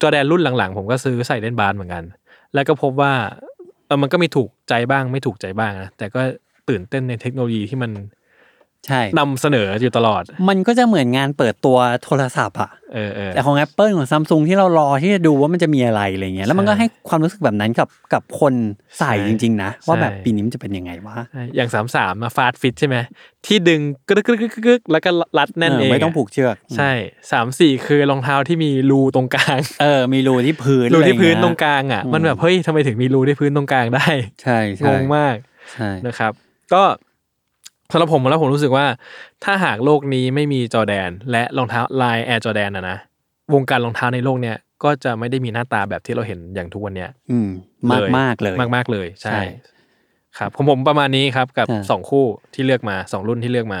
[0.00, 2.04] จอแดนรุ่นหลังๆ ผมก็ซื้อใส่เล่นบาสเหมือนกัน
[2.54, 3.12] แล้วก็พบว่า
[3.86, 6.20] เออมันก็มีถูกใจบ้างไม่ถูกใจบ้างนะแต่ก็
[6.68, 7.90] ตื่นเต้นในเทคโนโลยีที่มัน
[8.88, 18.54] ใช่นำเสนออยู่ตลอด มันก็จะเหมือนงานเปิดตัวโทรศัพท์อะเออเออแต่ของ Apple ของซัมซุงที่เรารอที่จะดูว่ามันจะมีอะไรอะไรเงี้ยแล้วมันก็ใช่ให้ความรู้สึกแบบนั้นกับกับคน
[18.98, 22.96] ใส่ใช่จริง ๆ นะ ว่าแบบใช่ปีนี้มันจะเป็นยังไงวะใช่อย่างสามสามมาฟาดฟิตใช่ไหม
[23.46, 26.90] ที่ดึงกึกกึกกึกกึกกึกแล้วก็รัดแน่นเออเองไม่ต้องผูกเชือกใช่
[27.32, 34.08] สามสี่คือรองเท้าที่มีรูตรงกลางเออมีรูที่พื้นรูที่อะไเยพื้นตรงกลางอะอืมมันแบบเฮ้ยทำไมถึงมีรูที่พื้นตรงกลางได้
[34.42, 35.36] ใช่งใช่งมาก
[35.72, 36.32] ใช่นะครับ
[36.74, 36.82] ก็
[37.92, 38.86] สำหรับผมแล้วผมรู้สึกว่า
[39.44, 42.96] ถ้าหากโลกนี้ไม่มีจอแดน และรองเท้าลายแอร์จอแดนอะนะ
[43.54, 47.50] วงการรองเท้าในโลกเนี้ยก็จะไม่ได้มีหน้าตาแบบที่เราเห็นอย่างทุกวันเนี้ยอืม
[47.92, 49.42] มากมากๆเลยมากมากๆเลยใช่ใช่
[50.38, 53.80] ครับผมผมประมาณนี้ครับกับใช่สองคู่ที่เลือกมาสองรุ่นที่เลือกมา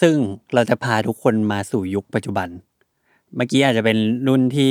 [0.00, 0.14] ซึ่ง
[0.54, 2.48] เราจะพาทุกคนมาสู่ยุคปัจจุบัน
[3.36, 4.70] เมื่อกี้อาจจะเป็นรุ่นที่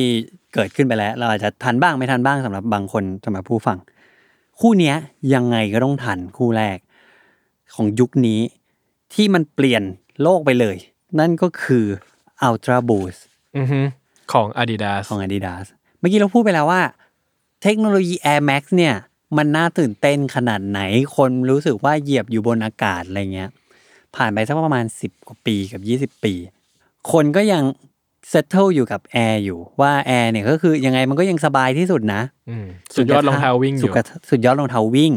[0.53, 3.77] เกิดขึ้นไปแล้ว เราอาจจะทันบ้างไม่ทันบ้างสำหรับบางคนสำหรับผู้ฟัง
[4.59, 4.95] คู่เนี้ย
[5.33, 6.77] ยังไงก็ต้องทันคู่แรก
[7.75, 8.39] ของยุคนี้
[9.13, 9.83] ที่มันเปลี่ยน
[10.21, 10.77] โลกไปเลย
[11.19, 11.85] นั่นก็คือ
[12.47, 13.19] Ultra Boost
[13.57, 13.79] อือฮึ
[14.31, 15.65] ของ Adidas ของ Adidas
[15.99, 16.81] เมื่อกี้เราพูดไปแล้วว่า
[17.61, 18.95] เทคโนโลยี Air Max เนี่ย
[19.37, 20.79] มันน่าตื่นเต้นขนาดไหน
[21.17, 23.49] คนรู้สึกว่าเหยียบอยู่บนอากาศอะไรเงี้ย
[24.15, 25.81] ผ่านไปสักประมาณ 10 กว่าปีกับ
[26.15, 26.33] 20 ปี
[27.11, 27.63] คนก็ยัง
[28.31, 32.65] settle อยู่กับแอร์อยู่ว่าแอร์เนี่ยก็คือยังไงมันก็ยังสบายที่สุดนะอืม
[32.95, 35.13] สุดยอดรองเท้าวิ่งอสุยู่ดกระสุดยอดรองเท้าวิ่ง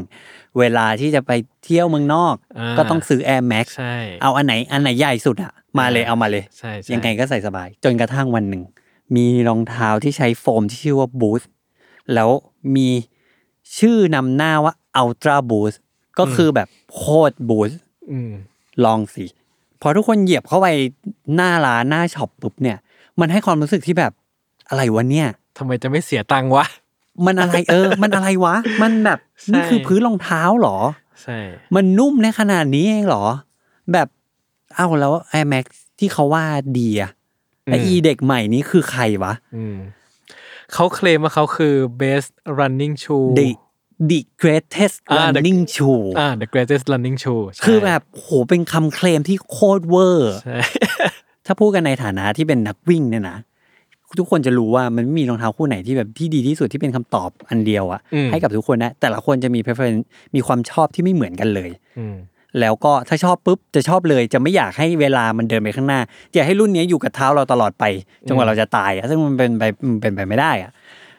[0.58, 1.32] เวลาที่จะไป
[1.64, 8.62] เที่ยวเมืองนอกอ่าก็ต้องซื้อ Air Max ใช่เอาอันไหนอันไหนใหญ่สุดอะมาเลยเอามาเลยใช่ใช่ยังไงก็ใส่สบาย จนกระทั่งวันหนึ่ง
[9.16, 11.46] มีรองเท้าที่ใช้โฟมที่ชื่อว่า Boost
[12.14, 12.30] แล้ว
[12.76, 12.88] มี
[13.78, 15.76] ชื่อนำหน้าว่า Ultra Boost
[16.18, 17.76] ก็คือแบบโคตร Boost
[18.12, 18.32] อืม
[18.84, 19.26] ลองสิ
[19.82, 20.68] พอทุกคนเหยียบเข้าไป
[21.34, 22.78] หน้าร้านหน้าช็อปปุ๊บเนี่ย
[23.20, 24.12] มันให้ความรู้สึกที่แบบ
[24.68, 26.66] อะไรวะเนี่ยทำไมจะไม่เสียตังค์วะ
[27.26, 30.78] มันอะไรเออ มันอะไรวะ มันแบบใช่นี่คือพื้นรองเท้าเหรอ
[31.22, 31.38] ใช่
[31.74, 33.24] มันนุ่มในขนาดนี้เองเหรอ
[33.92, 34.08] แบบ
[34.74, 35.66] เอ้าแล้ว Air Max
[35.98, 36.44] ที่เขาว่า
[36.78, 37.10] ดีอะ
[37.64, 39.76] ไออีเด็กใหม่นี้คือใครวะอืม
[40.72, 43.30] เขาเคลมว่าเขาคือ best running shoe
[44.00, 50.58] the the greatest อ่า the- running shoe อ่า the greatest running shoe ใช่คือแบบโหเป็นคำเคลมที่โคตรเวอร์ใช่
[51.46, 53.38] ถ้าพูดกันในฐานะที่เป็นนักวิ่งเนี่ยนะ
[54.18, 60.00] ทุกคนจะรู้ว่ามันไม่มีรองเท้าคู่ไหนที่แบบที่ดีที่สุดที่เป็นคำตอบอันเดียวอะอืมให้กับทุกคนนะแต่ละคนจะมี preference
[60.34, 61.70] มีความชอบที่ไม่เหมือนกันเลย
[62.00, 62.16] อืม
[62.60, 66.00] แล้วก็ถ้าชอบปุ๊บจะชอบเลยจะไม่อยากให้เวลามันเดินไปข้างหน้า
[66.34, 67.84] อยากให้รุ่นนี้อยู่กับเท้าเราตลอดไป
[68.26, 70.70] จนกว่าเราจะตายอะซึ่งมันเป็นไปมันเป็นไปไม่ได้อะ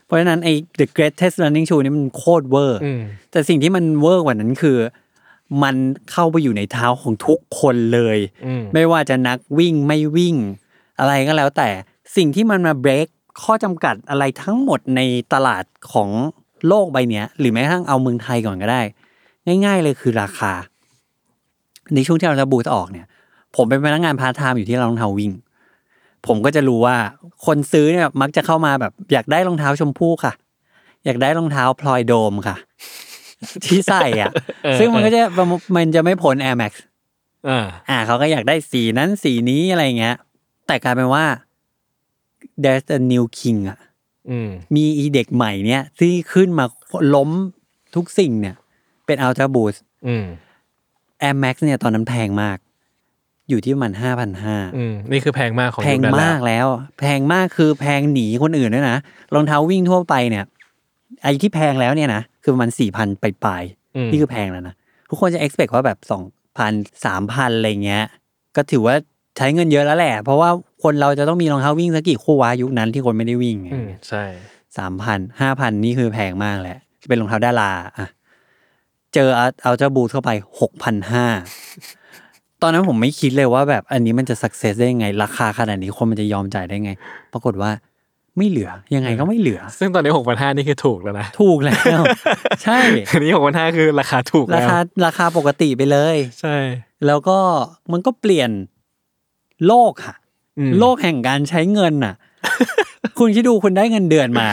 [0.09, 3.01] เพราะฉะนั้นไอ้ the greatest running shoe นี่มันโคตรเวอร์อืม
[3.31, 4.77] แต่สิ่งที่มันเวอร์กว่านั้นคือ
[5.63, 5.75] มัน
[6.11, 10.35] เข้าไปอยู่ในเท้าของทุกคนเลยอืมไม่ว่าจะนักวิ่งไม่วิ่ง
[10.99, 11.69] อะไรก็แล้วแต่
[12.15, 13.07] สิ่งที่มันมาเบรก
[13.43, 15.01] ข้อจำกัดอะไรทั้งหมดใน
[15.33, 16.09] ตลาดของ
[16.67, 18.81] โลกใบเนี้ยหรือแม้กระทั่งเอาเมืองไทยก่อนก็ได้
[19.65, 20.53] ง่าย ๆ เลยคือราคา
[21.93, 23.05] ในช่วงที่ Ultraboost ออกเนี่ย
[23.55, 25.31] ผมเป็นพนักงานพาร์ทไทม์อยู่ที่ร้านรองเท้าวิ่ง
[26.27, 26.97] ผมก็จะรู้ว่า
[27.45, 30.33] คนซื้อเนี่ยมักจะเข้ามาแบบอยากได้รองเท้าชมพู่ค่ะ
[31.05, 32.55] อยากได้รองเท้าพลอยโดมค่ะ
[33.65, 34.31] ที่ใส่อะ
[34.63, 35.21] เออซึ่งมันก็จะ
[35.75, 36.73] มันจะไม่พ้น Air Max
[37.49, 40.15] อ่าอ่าเขาก็อยากได้สีนั้นสีนี้อะไรเงี้ย
[40.67, 41.25] แต่กลายเป็นว่า
[42.63, 43.79] there's a new king อะ
[44.29, 46.65] อืมมีอีเด็กใหม่เนี่ยที่ขึ้นมา
[47.15, 47.29] ล้ม
[47.95, 48.55] ทุกสิ่งเนี่ย
[49.05, 50.25] เป็น Ultra Boost อืม
[51.27, 52.57] Air Max เนี่ยตอนนั้นแพงมาก
[53.49, 58.97] อยู่ที่ประมันห้าพันห้าอืมนี่คือแพงมากของแพงยุคนั้นมากแล้วแล้ว แพงมากคือแพงหนีคนอื่นด้วยนะ
[59.33, 60.45] รองเท้าวิ่งทั่วไปเนี่ย
[61.23, 63.63] ไอ้ที่แพงแล้วเนี่ยนะคือประมันสี่พันไปลาย
[63.95, 64.73] อืมๆนี่คือแพงแล้วนะ
[65.09, 66.23] ทุกคนจะ expect ว่าแบบสอง
[66.57, 66.73] พัน
[67.05, 68.03] สามพันอะไรเงี้ย
[68.55, 68.95] ก็ถือว่า
[69.37, 70.49] ใช้เงินเยอะแล้วแหละ เพราะว่า
[70.83, 74.23] คนเราจะต้องมีรองเท้าวิ่งสักกี่คู่วะยุคนั้นที่คนไม่ได้วิ่งอืมใช่
[74.77, 76.77] สามพันห้าพันนี่คือแพงมากแหละ
[77.09, 78.07] เป็นรองเท้าดาราอะ
[79.13, 79.29] เจอ
[79.63, 81.25] เอาเจ้าบูทเข้าไปหกพันห้า
[82.61, 86.91] ตอนนั้นผมไม่คิดเลยว่าแบบอันนี้มันจะสักเซสได้ยังไง ราคาขนาดนี้คนมันจะยอมจ่ายได้ไง
[87.33, 87.71] ปรากฏว่า
[88.37, 92.01] ไม่เหลือยังไงก็ไม่เหลือ ซึ่งตอนนี้หกพันห้านี่คือถูกแล้วนะ ถูกแล้ว
[92.63, 92.79] ใช่
[93.09, 96.55] อันนี้หกพันห้าคือราคาถูกราแล้วคาราคาปกติไปเลย ใช่
[97.05, 97.37] แล้วก็
[97.91, 98.49] มันก็เปลี่ยน
[99.67, 100.15] โลกค่ะ
[100.59, 102.15] อืมโลกแห่งการใช้เงินน่ะ
[103.19, 104.49] คุณคิดดูคุณได้เงินเดือนมา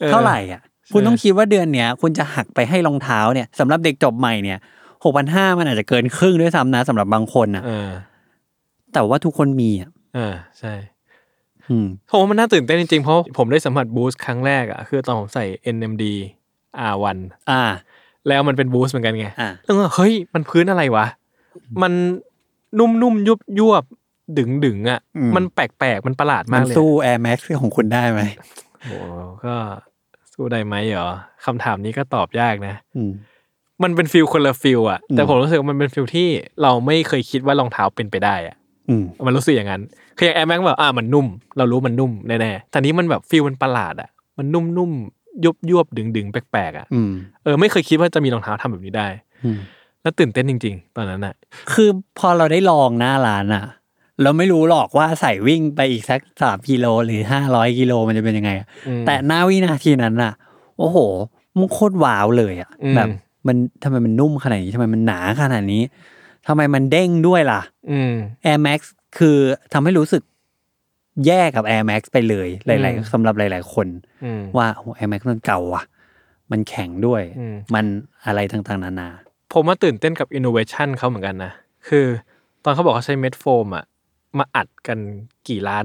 [0.00, 4.58] เออเท่าไหร่อะ คุณต้องคิดว่าเดือนเนี้ยคุณจะหักไปให้รองเท้าเนี่ยสำหรับเด็กจบใหม่เนี่ย
[5.04, 7.90] หกพันห้ามันอาจจะเกินครึ่งด้วยซ้ำนะสำหรับบางคนอะเออ
[8.92, 10.72] แต่ว่าทุกคนมีอะอ่าใช่
[11.70, 15.44] อืมผมว่ามันน่าตื่นเต้นจริงๆ เพราะผมได้สัมผัสบูสต์ครั้งแรกอะคือตอนผมใส่
[15.74, 16.04] NMD
[16.92, 17.18] R1
[17.50, 17.62] อ่า
[18.28, 21.06] แล้วมันเป็นบูสต์เหมือนกันไงอ่า แล้วก็เฮ้ยมันพื้นอะไรวะ
[21.82, 21.92] มัน
[22.78, 28.20] นุ่มๆยุบยวบๆดึงดึงๆอะ อืม มันแปลกๆมันประหลาดมัมานกเลยสู้ Air Max ของคุณได้ไหม
[28.80, 29.14] โอ้โห
[29.46, 29.56] ก็
[30.32, 31.08] สู้ได้ไหมเหรอ
[31.44, 33.12] คำถามนี้ก็ตอบยากนะ อืม
[33.84, 36.28] มันเป็น feel คนละ feel อะแต่อืมผมรู้สึกว่ามันเป็น feel ที่
[36.62, 38.56] เราไม่เคยคิดว่ารองเท้าเป็นไปได้อะ
[38.88, 39.82] อืมมันรู้สึกอย่างนั้น
[40.18, 41.26] คืออย่าง Air Max แบบอ่ามันนุ่ม
[41.56, 47.12] เรารู้มันนุ่มแน่ๆแต่นี้มันแบบ feel มันประหลาดอะมันนุ่มๆยุบยวบๆดึงๆแปลกๆอะอืม
[47.44, 49.08] เออไม่เคยคิดว่าจะมีรองเท้าทำแบบนี้ได้
[49.44, 49.58] อืม
[50.02, 51.34] แล้วตื่นเต้นจริง ๆ ตอนนั้นอะ
[51.72, 53.64] คือพอเราได้ลองหน้าร้านอะ
[54.22, 60.32] เราไม่รู้หรอกว่าใส่วิ่งไปอีกสักสามกิโลหรือห้าร้อยกิโลมันจะเป็นยังไงอะอืมแต่หน้าวินาทีนั้นอะ
[60.78, 60.98] โอ้โห
[61.58, 63.08] มันโคตรว้าวเลยอะอืมแบบ
[63.46, 65.82] มันทำไมมันนุ่มขนาดนี้ทำไมมันหนาขนาดนี้
[66.46, 68.12] ทำไมมันเด้งด้วยล่ะ อืม
[68.50, 68.80] Air Max
[69.18, 69.36] คือ
[69.72, 70.22] ทำให้รู้สึก
[71.26, 73.88] แย่กับ Air Max ไปเลย หลายอืมๆสำหรับหลาย ๆ คน
[74.24, 75.82] อืม ว่าโอ้ Air Max มันเก่าว่ะ
[76.50, 77.84] มันแข็งด้วย อืม มัน
[78.26, 79.08] อะไรต่างๆ นานา
[79.52, 81.52] ผมว่าตื่นเต้นกับอินโนเวชันเขาเหมือนกันนะ
[81.88, 82.06] คือ
[82.64, 83.84] ตอนเขาบอกเขาใช้เม็ดโฟมอะ
[84.38, 84.98] มาอัดกัน
[85.48, 85.84] กี่ล้าน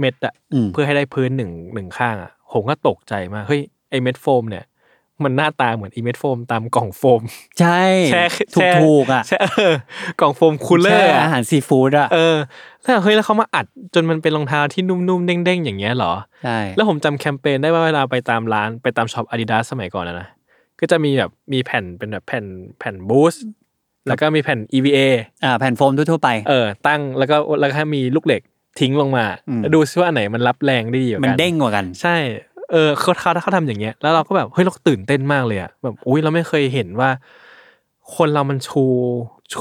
[0.00, 4.64] เม็ดอะอืม เพื่อให้ได้พื้นหนึ่งหนึ่งข้างอะผมก็ตกใจมาก เฮ้ย ไอ้เม็ดโฟมเนี่ย
[5.24, 7.22] มันหน้าตาเหมือนอีเม็ดโฟมตามกล่องโฟม
[7.60, 9.74] ใช่แช่ถูกแช่ถูกๆอะแช่เออ
[10.20, 12.36] กล่องโฟม cooler แช่อาหารซีฟู้ดอะเออ
[12.82, 16.12] แล้วเฮ้ยแล้วเขามาอัดจนมันเป็นรองเท้าที่นุ่มๆเด้งๆอย่างเงี้ยเหรอ
[16.44, 20.28] ใช่แล้วผมจำแคมเปญได้ว่าเวลาไปตามร้านไปตามช็อป Adidas สมัยก่อนนะนะ
[20.80, 22.44] ก็จะมีแบบมีแผ่นเป็นแบบแผ่น
[22.78, 23.44] แผ่นบูสต์
[24.08, 24.98] แล้วก็มีแผ่น EVA
[25.44, 28.42] อ่าแผ่นโฟมทั่วๆไปเออตั้งแล้วก็แล้วก็ให้มีลูกเหล็ก
[28.80, 32.16] ทิ้งลงมาอืมแล้วดูซิว่าอันไหนมันรับแรงได้ดีกว่ากันมันเด้งกว่ากัน ใช่
[32.70, 37.10] เออเขาเขาเขาทำอย่างเงี้ยแล้วเราก็แบบเฮ้ยเราก็ตื่นเต้นมากเลยอะแบบอุ้ยเราไม่เคยเห็นว่า
[38.16, 38.82] คนเรามันชู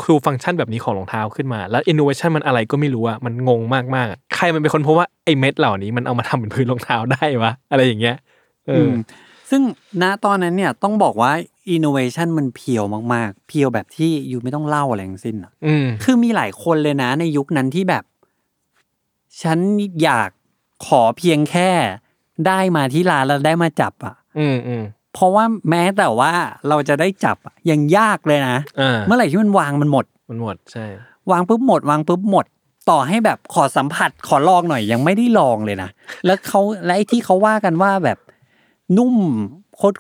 [0.06, 8.16] ชูฟังก์ชันแบบนี้ของรองเท้าขึ้นมา แล้วอินโนเวชันมันอะไรก็ไม่รู้อะมันงงมากมากๆอะใครมันเป็นคนพบว่าไอ้เม็ดเหล่านี้มันเอามาทำเป็นพื้นรองเท้าได้วะอะไรอย่างเงี้ย
[8.68, 8.94] เอออืม
[9.50, 9.62] ซึ่ง
[10.02, 11.32] ณตอนนั้นเนี่ยต้องบอกว่า
[11.72, 12.84] อินโนเวชันมัน pure
[13.14, 18.04] มากๆ pure แบบที่อยู่ไม่ต้องเล่าอะไรทั้งสิ้นอะอืมคือมีหลายคนเลยนะในยุคนั้นที่แบบ
[19.42, 19.60] ฉัน
[20.04, 20.30] อยาก
[20.88, 21.70] ขอเพียงแค่
[22.48, 24.84] ได้มาที่ร้านแล้วได้มาจับอะ อืมอืม
[25.14, 26.32] เพราะว่าแม้แต่ว่า
[26.70, 30.86] เราจะได้จับอะยังยากเลยนะอ่าเมื่อไหร่ที่มันวางมันหมด มันหมดใช่
[31.32, 32.46] วางปุ๊บหมด วางปุ๊บหมด
[32.90, 35.90] ต่อให้แบบขอสัมผัสขอลองหน่อยยังไม่ได้ลองเลยนะ
[36.26, 38.18] แล้วเขาและไอ้ที่เขาว่ากันว่าแบบ
[38.98, 39.14] นุ่ม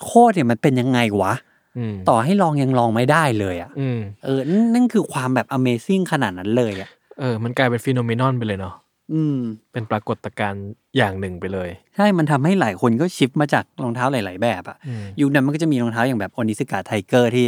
[0.05, 1.33] โคตรๆเนี่ยมันเป็นยังไงวะ
[1.77, 8.73] อืมต่อให้ลองยังลองไม่ได้เลยอะอืมเออนั่นนั่นคือความแบบ Amazing ขนาดนั้นเลยอะ เออ มันกลายเป็นฟีโนเมนอนไปเลยเนาะ
[9.13, 9.37] อืม
[9.73, 10.65] เป็นปรากฏการณ์
[10.97, 17.45] อย่างหนึ่งไปเลย ใช่ มันทำให้หลายคนก็ shift มาจากรองเท้าหลาย ๆ แบบอะอืมยุคนั้นมันก็จะมีรองเท้าอย่างแบบ Onitsuka Tiger ที่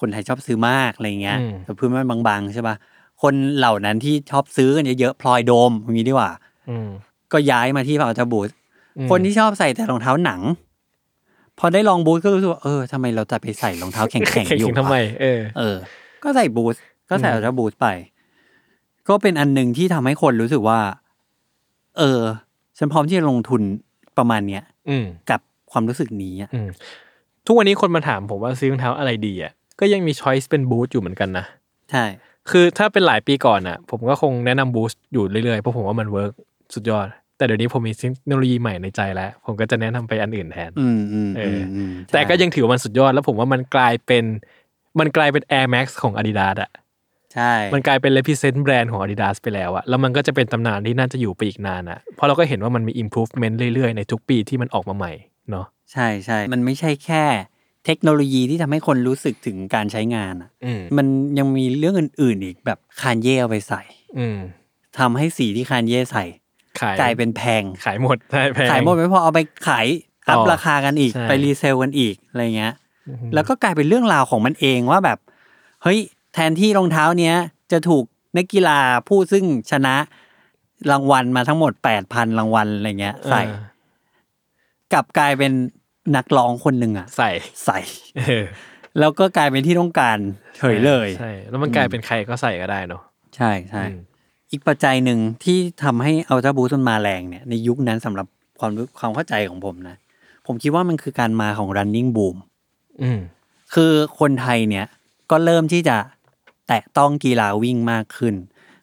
[0.00, 2.74] คนไทยชอบซื้อมากอะไรเงี้ยอืมแต่พื้นมันบางๆใช่ป่ะ
[3.22, 6.30] คนเหล่านั้นที่ชอบซื้อกันเยอะๆพลอยโดมอย่างนี้ดีกว่า
[6.70, 6.88] อืม
[7.32, 8.50] ก็ย้ายมาที่พาวจะบูท
[8.98, 10.40] อืมคนที่ชอบใส่แต่รองเท้าหนัง
[11.58, 15.76] พอได้ลอง Boost ก็รู้สึกว่าเออทำไมเราจะไปใส่รองเท้าแข็งแข็งๆอยู่ทำไมวะเออ เออ
[16.24, 16.76] ก็ใส่ Boost
[17.10, 17.86] ก็ใส่อืม Ultraboost ไป
[19.10, 20.80] ก็เป็นอันหนึ่งที่ทำให้คนรู้สึกว่า
[21.98, 22.20] เออ
[22.78, 23.62] ฉันพร้อมที่จะลงทุน
[24.18, 25.40] ประมาณเนี้ยอืมกับ
[25.72, 26.68] ความรู้สึกนี้อะอืม
[27.46, 31.44] ทุกวันนี้คนมาถามผมว่าซื้อรองเท้าอะไรดีอะก็ยังมี choice เป็น Boost อยู่เหมือนกันนะ
[31.90, 32.04] ใช่
[32.50, 36.32] คือถ้าเป็นหลายปีก่อนอะ ผมก็คงแนะนำ Boost อยู่เรื่อยๆเพราะผมว่ามัน work
[36.74, 37.06] สุดยอด
[37.36, 44.24] แต่เดี๋ยวนี้ผมมีเทคโนโลยีใหม่ในใจแล้ว ผมก็จะแนะนำไปอันอื่นแทนอืมอืมเออือมอืมแต่ก็ใช่ยังถือว่ามันสุดยอด แล้วผมว่ามันกลายเป็น
[44.98, 46.70] มันกลายเป็น Air Max ของ Adidas อะ
[47.34, 55.12] ใช่ มันกลายเป็น represent แบรนด์ของ Adidas ไปแล้วอะแล้วมันก็จะเป็นตำนานที่น่าจะอยู่ไปอีกนานอะเพราะเราก็เห็นว่ามันมี improvement เรื่อยๆ ในทุกปีที่มันออกมาใหม่
[55.50, 57.24] เนาะใช่ใช่ มันไม่ใช่แค่
[57.86, 61.06] เทคโนโลยีที่ทำให้คนรู้สึกถึงการใช้งานอะอืมมัน
[61.38, 63.82] ยังมีเรื่องอื่นๆอีกแบบคานเย่เอาไปใส่
[64.18, 64.38] อืม
[64.98, 66.24] ทำให้สีที่คานเย่ใส่
[66.80, 69.86] ขายกลายเป็นแพง ขายหมดใช่แพงขายหมดไม่พอเอาไปขาย
[70.28, 72.74] อัพต่อราคากันอีกใช่ไปรีเซลกันอีกอะไรเงี้ย
[73.08, 75.18] อืมแล้วก็กลายเป็นเรื่องราวของมันเองว่าแบบ
[75.82, 75.98] เฮ้ย
[76.34, 77.36] แทนที่รองเท้าเนี้ย
[77.72, 78.04] จะถูก
[78.36, 78.78] นักกีฬา
[79.08, 79.96] ผู้ซึ่งชนะ
[80.90, 83.58] รางวัลมาทั้งหมดแปดพันรางวัลอะไรเงี้ยใส่เออ
[84.92, 85.52] กลับกลายเป็น
[86.16, 87.30] นักร้องคนหนึ่งอะใส่
[87.64, 87.78] ใส่
[88.18, 88.44] เออ
[88.98, 90.18] แล้วก็กลายเป็นที่ต้องการ
[90.58, 93.02] เฉยเลยใช่แล้วมันกลายเป็นใครก็ใส่ก็ได้เนาะ
[93.36, 94.00] ใช่ใช่อืม
[94.50, 98.26] อีกปัจจัยหนึ่งที่ทำให้อัลตร้าบูสมันมาแรงเนี่ยในยุคนั้นสำหรับ
[98.58, 99.96] ความรู้ความเข้าใจของผมนะ
[100.46, 102.36] ผมคิดว่ามันคือการมาของ running boom
[103.02, 103.20] อืม
[103.74, 104.86] คือคนไทยเนี่ย
[105.30, 105.96] ก็เริ่มที่จะ
[106.70, 108.34] แตะต้องกีฬาวิ่งมากขึ้น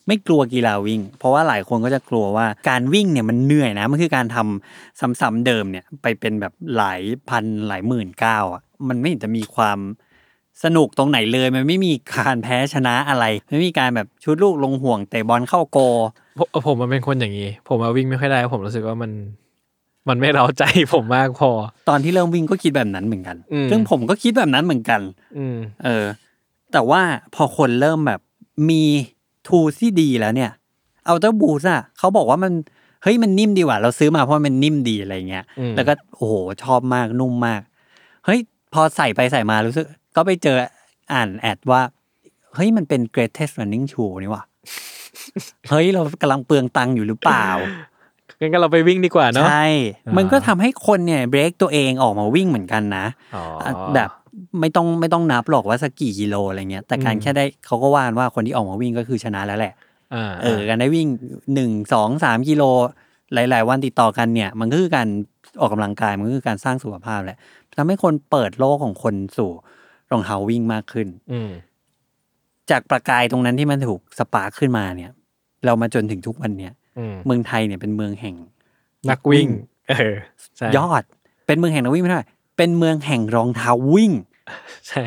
[0.08, 9.80] ไม่กลัวกีฬาวิ่ง เพราะว่าหลายคนก็จะกลัวว่าการวิ่งเนี่ยมันเหนื่อยนะมันคือการทำซ้ำๆเดิมเนี่ยไปเป็นแบบหลายพันหลายหมื่นก้าวอะมันไม่เห็นจะมีความ
[10.64, 15.80] สนุกตรงไหนเลยมันไม่มีการแพ้ชนะอะไร ไม่มีการแบบชุดลูกลงห่วงเตะบอลเข้าโก
[16.38, 19.12] ผมผมมันเป็นคนอย่างนี้ ผมมาวิ่งไม่ค่อยได้ ผมรู้สึกว่ามัน
[20.10, 20.64] มันไม่เร้าใจ
[20.94, 21.50] ผมมากพอ
[21.90, 25.02] ตอนที่เริ่มวิ่งก็คิดแบบนั้นเหมือนกันอืมซึ่งผมก็คิดแบบนั้นเหมือนกัน
[25.38, 26.06] อืมเออ
[26.74, 27.02] แต่ว่า
[27.36, 28.22] พอคนเริ่มแบบ
[28.70, 28.84] มี
[29.48, 30.52] ทูที่ดีแล้วเนี่ย
[31.06, 32.54] เอาเจ้าบูสอะเขาบอกว่ามัน
[33.04, 37.62] เฮ้ยมันนิ่มดีว่ะเราซื้อมาเพราะมันนิ่มดีอะไรเงี้ยอืมแล้วก็โอ้โหชอบมากนุ่มมาก
[38.26, 38.40] เฮ้ย
[38.74, 40.58] พอใส่ไปใส่มารู้สึก ก็ไปเจอ
[41.14, 41.82] อ่านแอดว่า
[42.56, 44.44] เฮ้ยมันเป็น greatest running shoe นี่ว่ะ
[45.70, 47.48] เฮ้ยเรากำลังเปลืองตังค์อยู่หรือเปล่า
[48.40, 49.68] งั้นก็เราไปวิ่งดีกว่าเนาะใช่
[50.06, 53.06] อ่ามัมันก็ทำให้คนเนี่ยเบรกตัวเองออกมาวิ่งเหมือนกันนะ
[53.36, 54.10] อ๋ออะแบบ
[54.60, 59.74] ไม่ต้องไม่ต้องนับหรอกว่าสักกี่กิโลอะไรเงี้ย แต่การอืมแค่ได้เขาก็ว่ากันว่าคนที่ออกมาวิ่งก็คือชนะแล้วแหละ
[60.14, 61.08] อ่าเออการได้วิ่ง
[61.54, 62.64] หนึ่งสองสามกิโล
[63.34, 65.08] หลาย ๆ วันติดต่อกันเนี่ย มันก็คือการ
[65.62, 67.38] ออกกำลังกายมันก็คือการสร้างสุขภาพแหละ
[67.78, 69.50] ทำให้คนเปิดโลกของคนสู่
[70.12, 71.52] รองเท้าวิ่งมากขึ้น อืม
[72.72, 75.12] จากประกายตรงนั้นที่มันถูกสปาร์คขึ้นมาเนี่ย
[75.66, 78.36] เรามาจนถึงทุกวันเนี่ยอืมเมืองไทยเนี่ยเป็นเมืองแห่ง
[79.10, 79.48] นักวิ่ง
[79.90, 80.16] เออ
[80.58, 81.04] ใช่ยอด
[81.48, 82.24] เป็นเมืองแห่งนักวิ่งไม่ใช่
[82.58, 84.12] เป็นเมืองแห่งรองเท้าวิ่ง
[84.88, 85.04] ใช่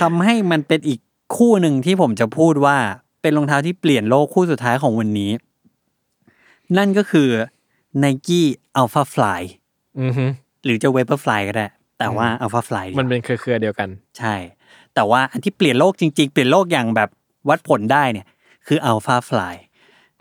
[0.00, 1.00] ทำให้มันเป็นอีก
[1.36, 2.76] คู่หนึ่งที่ผมจะพูดว่า
[3.22, 5.30] เป็นรองเท้าที่เปลี่ยนโลกคู่สุดท้ายของวันนี้
[6.76, 7.28] นั่นก็คือ
[8.02, 8.42] Nike
[8.80, 9.42] Alpha Fly
[10.00, 10.26] อือฮึ
[10.64, 11.66] หรือจะ Vaporfly ก็ได้
[11.98, 13.88] แต่ว่า Alpha Fly ดีกว่ามันเป็นเครือๆเดียวกัน
[14.18, 14.34] ใช่
[14.94, 17.10] แต่ว่าอันที่เปลี่ยนโลกจริง ๆ เปลี่ยนโลกอย่างแบบ
[17.48, 18.26] วัดผลได้เนี่ย
[18.66, 19.54] คือ Alpha Fly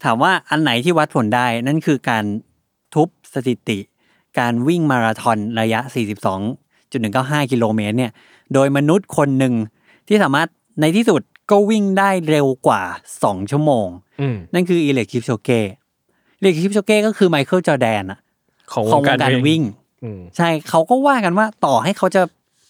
[0.03, 2.23] ถามว่าอันไหนที่วัดผลได้นั่นคือการ
[2.95, 3.79] ทุบสถิติ
[4.39, 5.79] การวิ่งมาราธอนระยะ
[6.65, 8.11] 42.195 กิโลเมตรเนี่ย
[8.53, 9.53] โดยมนุษย์คนหนึ่ง
[10.07, 10.47] ที่สามารถ
[10.81, 11.21] ในที่สุด
[11.51, 12.81] ก็วิ่งได้เร็วกว่า
[13.17, 13.87] 2 ชั่วโมง
[14.21, 18.19] อืมนั่นคือ Eliud Kipchoge Eliud Kipchoge ก็คือไมเคิลจอร์แดนอะ
[18.73, 19.61] ของของววงงการการวิ่ง
[20.03, 22.21] อืมใช่เขาก็ว่ากันว่าต่อให้เขาจะ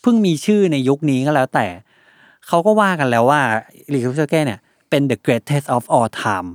[0.01, 1.67] เพิ่งมีชื่อในยุคนี้ก็แล้วแต่
[2.47, 3.41] เขาก็ว่ากันแล้วว่า
[3.93, 4.59] Eliud Kipchoge เนี่ย
[4.89, 6.49] เป็น the greatest of all time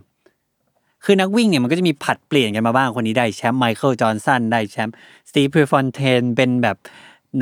[1.09, 4.95] คือนักวิ่งเนี่ยมันก็จะมีผัดเปลี่ยนกันมาบ้างคนนี้ได้แชมป์ไมเคิลจอห์นสันได้แชมป์
[5.29, 6.77] สตีฟพรีฟอนเทนเป็นแบบ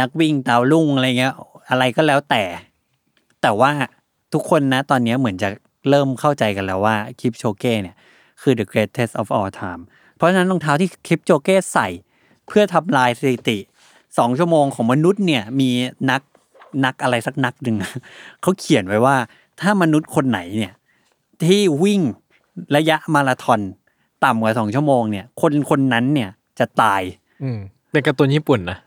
[0.01, 1.35] นักวิ่งดาวรุ่งอะไรเงี้ย
[1.71, 2.43] อะไรก็แล้วแต่
[3.43, 3.71] แต่ว่า
[4.33, 5.49] ทุกคนนะตอนนี้เหมือนจะ
[5.91, 7.97] เริ่มเข้าใจกันแล้วว่าคลิปโชเก้เนี่ย
[8.43, 9.83] คือ the greatest of all time
[10.17, 11.89] เพราะฉะนั้นรองเท้าที่คลิปโจเก้ใส่
[12.47, 13.59] เพื่อทำลายสถิติ
[14.19, 15.71] สองชั่วโมงของมนุษย์เนี่ยมี
[16.11, 16.23] นัก
[16.85, 17.77] นักอะไรสักนักหนึ่ง
[18.43, 19.17] เขาเขียนไว้ว่า
[19.61, 20.75] ถ้ามนุษย์คนไหนเนี่ย
[21.49, 22.01] ที่วิ่ง
[22.77, 23.61] ระยะมาราธอน
[24.25, 27.03] ต่ำกว่าสองชั่วโมงเนี่ย คนคนนั้นเนี่ยจะตาย
[27.43, 27.59] อืม
[27.91, 28.79] เป็นการ์ตูนญี่ปุ่นนะ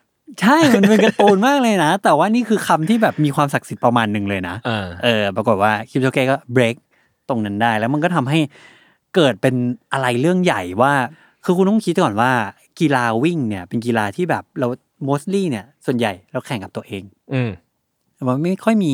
[0.41, 6.75] ใช่ มันเป็นการ์ตูนมากเลยนะ แต่ว่านี่คือคำที่แบบมีความศักดิ์สิทธิ์ประมาณหนึ่งเลยนะอ่าเออ ปรากฏว่าคิมโจเกก็เบรก
[7.29, 8.39] ตรงนั้นได้ แล้วมันก็ทำให้
[9.15, 9.55] เกิดเป็น
[9.93, 10.93] อะไรเรื่องใหญ่ว่า
[11.45, 12.31] คือคุณต้องคิดก่อนว่า
[12.79, 14.67] กีฬาวิ่งเนี่ย เป็นกีฬาที่แบบเรา
[15.07, 17.03] mostly เนี่ย ส่วนใหญ่เราแข่งกับตัวเอง
[17.33, 17.49] อืม
[18.27, 18.91] มันไม่ค่อยมี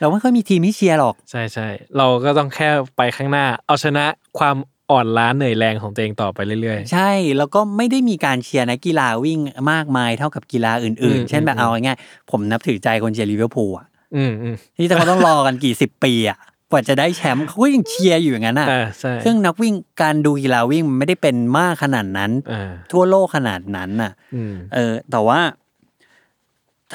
[0.00, 4.04] เราไม่ค่อยมีทีมที่เชียร์หรอก ใช่ใช่เราก็ต้องแค่ไปข้างหน้า เอาชนะ
[4.38, 4.56] ความ
[4.90, 9.40] อ่อนล้าเหนื่อยแรงของตัวเองต่อไปเรื่อยใช่ แล้วก็ไม่ได้มีการเชียร์นักกีฬาวิ่ง
[9.72, 16.38] มากมายเท่ากับกีฬาอื่นอืมๆเช่นแบบอืมเอาง่ายๆผมนับถือใจคนเชียร์ลิเวอร์พูลอะๆอืมอืมที่เขาต้องรอกันกี่สิบปีอะ
[16.70, 25.40] กว่าจะได้แชมป์เขาก็ยังเชียร์อยู่อย่างนั้นอะอ่าใช่ซึ่งนักวิ่งการดูกีฬาวิ่งมันไม่ได้เป็นมากขนาดนั้นอ่าทั่วโลกขนาดนั้นน่ะอืมเออแต่ว่า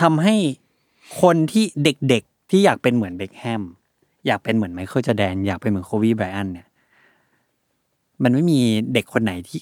[0.02, 0.36] ทำให้
[1.22, 3.64] คนที่เด็กๆ ที่อยากเป็นเหมือนเบคแฮม
[4.28, 6.68] อยากเป็นเหมือนไมเคิลจอร์แดน อยากเป็นเหมือนโคบีไบรอันเนี่ย
[8.24, 8.60] มันไม่มี
[8.94, 9.62] เด็กคนไหนที่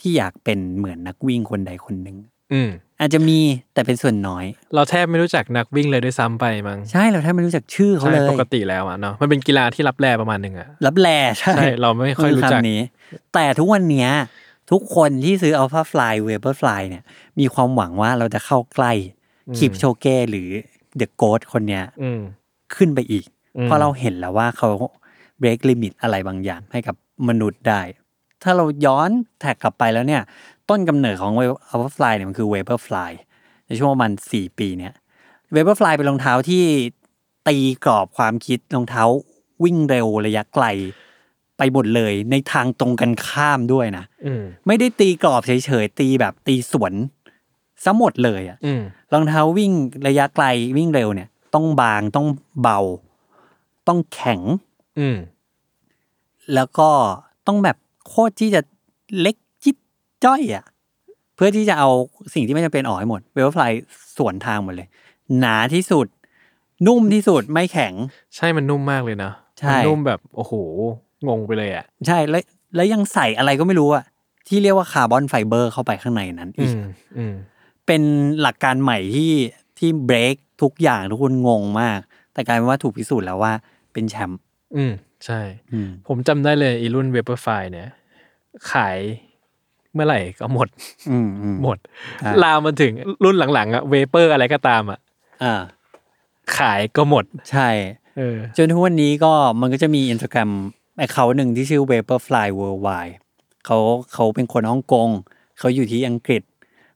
[0.00, 2.16] ที่อยากเป็นเหมือนนักวิ่งคนใดคนหนึ่ง
[2.52, 2.70] อืม
[3.00, 3.38] อาจจะมี
[3.74, 11.08] แต่เป็นส่วนน้อย เราแทบไม่รู้จักนักวิ่งเลยด้วยซ้ำไปมั้งใช่เราแทบไม่รู้จักชื่อเขาใช่เลยปกติแล้วอะเนาะมันเป็นกีฬาที่รับแร่ประมาณหนึ่งอะรับแล
[11.40, 12.80] ใช่ใช่เราไม่ค่อยรู้จักคำนี้
[13.34, 14.10] แต่ทุกวันเนี้ย
[14.70, 17.02] ทุกคนที่ซื้อ Alpha Fly Vapor Fly เนี่ย
[17.38, 18.92] มีความหวังว่าเราจะเข้าใกล้
[19.48, 20.48] อืมคิปโชเก้หรือ
[20.96, 22.20] เดอะโก t คนเนี้ยอืม
[22.74, 23.26] ขึ้นไปอีก
[23.56, 24.68] อืมเพราะเราเห็นแล้วว่าเขา
[25.38, 26.96] เบรกลิมิตอะไรบางอย่างให้กับ
[27.28, 27.80] มนุษย์ได้
[28.42, 29.10] ถ้าเราย้อน
[29.40, 30.22] แท็กกลับไปแล้วเนี่ย
[30.70, 31.32] ต้นกำเนิดของ
[31.72, 33.12] Alpha Fly เนี่ยมันคือ Vapor Fly
[33.66, 34.94] ในช่วงประมาณสี่ปีเนี่ย
[35.54, 36.64] Vapor Fly เป็นรองเท้าที่
[37.48, 39.04] ตีกรอบความคิดรองเท้า
[39.64, 40.66] วิ่งเร็วระยะไกล
[41.58, 46.92] ไปหมดเลยในทางตรงกันข้ามด้วยนะอืมไม่ได้ตีกรอบเฉยๆตีแบบตีสวน
[47.84, 48.80] ซะหมดเลยอะอืม
[49.12, 49.72] รองเท้าวิ่ง
[50.06, 52.26] ระยะไกลวิ่งเร็วเนี่ย ต้องบางต้อง
[52.62, 52.80] เบา
[53.88, 54.40] ต้องแข็ง
[54.98, 55.16] อืม
[56.54, 56.88] แล้วก็
[57.46, 57.76] ต้องแบบ
[58.08, 58.60] โคตรที่จะ
[59.20, 59.76] เล็กจิ๊บ
[60.24, 60.64] จ้อยอะ
[61.36, 61.88] เพื่อที่จะเอา
[62.34, 63.72] สิ่งที่ไม่จำเป็นออกให้หมดเวลฟลาย
[64.16, 64.88] สวนทางหมดเลย
[65.38, 66.06] หนาที่สุด
[66.86, 67.94] นุ่มที่สุดไม่แข็ง
[68.36, 70.52] ใช่มันนุ่มมากเลยนะใช่มันนุ่มแบบโอ้โห
[71.28, 72.42] งงไปเลยอะ ใช่แล้ว
[72.74, 74.04] แล้วยังใส่อะไรก็ไม่รู้อะ
[74.48, 76.84] ที่เรียกว่าคาร์บอนไฟเบอร์เข้าไปข้างในนั้นอือีกม
[77.18, 77.34] อืม
[77.90, 78.08] เป็น
[78.40, 79.32] หลักการใหม่ที่
[79.78, 82.00] ที่เบรกทุกอย่างทุกคนงงมาก
[82.32, 83.52] แต่กลายเป็นว่าถูกพิสูจน์แล้วว่า
[83.92, 84.40] เป็นแชมป์
[84.76, 84.92] อืม
[85.24, 85.40] ใช่
[85.72, 87.88] อืมผมจำได้เลยอีรุ่น Vaporfly เนี่ย
[88.72, 88.98] ขาย
[89.92, 90.68] เมื่อไหร่ก็หมด
[91.10, 91.78] อืมอืมหมด
[92.20, 92.92] ใช่ลามมาถึง
[93.24, 94.98] รุ่นหลังๆอะ Vapor อะไรก็ตามอะ
[95.42, 95.54] อ่า
[96.58, 97.68] ขายก็หมด ใช่
[98.18, 100.50] เออจนทุกวันนี้ก็มันก็จะมีอินสตาแกรม
[100.98, 103.14] ไอเขาหนึ่งที่ชื่อ Vaporfly Worldwide
[103.66, 103.78] เขา
[104.12, 105.08] เขาเป็นคนฮ่องกง
[105.58, 106.42] เขาอยู่ที่อังกฤษ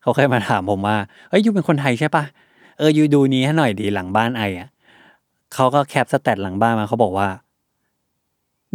[0.05, 0.97] เขาเคยมาถามผมว่า
[1.29, 2.23] เอ้ย you เป็นคนไทยใช่ปะ
[2.77, 4.69] เออ you ดูนี้ให้หน่อยดีหลังบ้าน I อะ
[5.53, 7.27] เขาก็แคป stat หลังบ้านมาเขาบอกว่า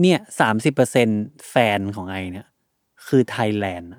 [0.01, 1.09] เนี่ยสามสิบเปอร์เซ็นต์
[1.51, 2.47] แฟนของ I เนี่ย
[3.07, 3.91] คือไทยแลนด์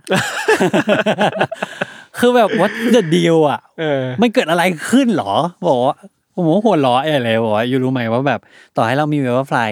[2.17, 5.33] คือแบบ what the deal อะเออมันเกิดอะไรขึ้นหรอ
[5.67, 5.95] บอกว่า
[6.35, 8.39] ผมว่าหัวล้ออะไรบอกว่ายูรู้ไหมว่าแบบ
[8.77, 9.69] ต่อให้เรามีเวลฟลาย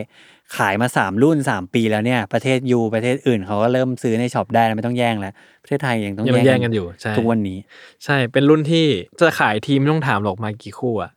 [0.58, 5.34] ขายมาสามรุ่นสามปีแล้วเนี่ย ประเทศยูประเทศอื่นเขาก็เริ่มซื้อในช็อปได้แล้วไม่ต้องแย่งแล้ว
[5.64, 7.58] ประเทศไทยยังต้องยังต้องแย่งกันอยู่ใช่ทุกวันนี้
[8.06, 8.86] ใช่เป็นรุ่นที่
[9.20, 11.12] จะขายทีมไม่ต้องถามหรอกมากี่คู่อะ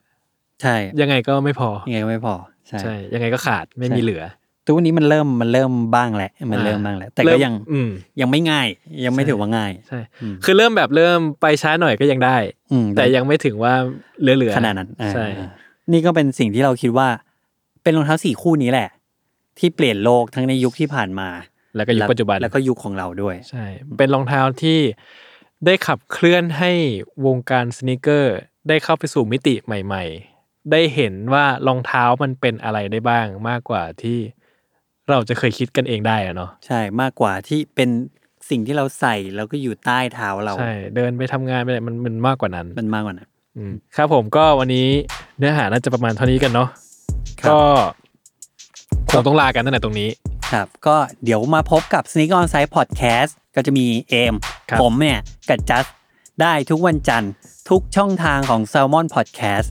[0.63, 2.35] ใช่ ยังไงก็ไม่พอยังไงก็ไม่พอ
[2.69, 4.23] ใช่ใช่ยังไงก็ขาดไม่ใช่มีเหลือ
[4.67, 8.69] ทุกวันนี้มันเริ่มมันเริ่มบ้างแหละมันเริ่มบ้างแล้วแต่ก็เริ่มยังอืมยังไม่ง่าย
[9.05, 12.37] ยังไม่ใช่ถือว่าง่ายใช่อืมคือเริ่มแบบเริ่มไปช้าหน่อยก็ยังได้
[12.73, 13.73] อืมแต่ยังไม่ถึงว่า
[14.23, 15.49] เหลือๆขนาดนั้นอ่าใช่อ่า
[15.93, 17.09] นี่ก็เป็นสิ่งที่เราคิดว่า
[17.83, 18.89] เป็นรองเท้าสี่คู่นี้แหละ
[19.59, 21.29] ที่เปลี่ยนโลกทั้งในยุคที่ผ่านมา
[21.77, 23.67] แล้วก็ยุคปัจจุบันแล้วก็ยุคของเราด้วย ใช่
[23.99, 24.79] เป็นรองเท้าที่
[25.67, 26.73] ได้ขับเคลื่อนให้
[27.27, 28.37] วงการสนิเกอร์
[28.69, 30.05] ได้เข้าไปสู่มิติใหม่
[30.37, 34.19] ๆ ได้เห็นว่ารองเท้ามันเป็นอะไรได้บ้างมากกว่าที่
[35.11, 37.89] เราจะเคยคิดกันเองได้อะเนาะใช่มากกว่าที่เป็น
[38.51, 44.89] สิ่งที่เราใส่แล้วก็อยู่ใต้เท้าเราใช่เดินไปทำงานไปอะไรมันมันมากกว่านั้น มันมากกว่านั้นอืมครับผมก็วันนี้
[45.39, 46.69] เนื้อหาน่าจะประมาณเท่านี้กันเนาะ
[47.41, 47.61] ครับก็
[49.11, 50.11] คงต้องลากันตั้งแต่ตรงนี้
[50.53, 54.35] ครับ ก็เดี๋ยวมาพบกับ Sneak On Site Podcast ก็จะมีเอม
[54.71, 55.85] ครับผมเนี่ยกับจัส
[56.41, 57.33] ได้ทุกวันจันทร์
[57.71, 59.69] ทุกช่องทางของ Salmon Podcast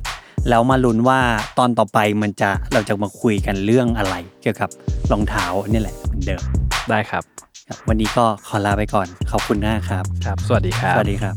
[0.50, 1.22] แล้วมาลุ้นว่า
[1.58, 4.70] ตอนต่อไปมันจะเราจะมาคุยกันเรื่องอะไร เกี่ยวกับ
[5.12, 6.42] รองเท้านี่แหละเหมือนเดิม
[6.90, 7.24] ได้ครับ
[7.68, 11.36] ครับวันนี้ก็ขอลาไปก่อนขอบคุณมากครับ ครับ สวัสดีครับ สวัสดีครับ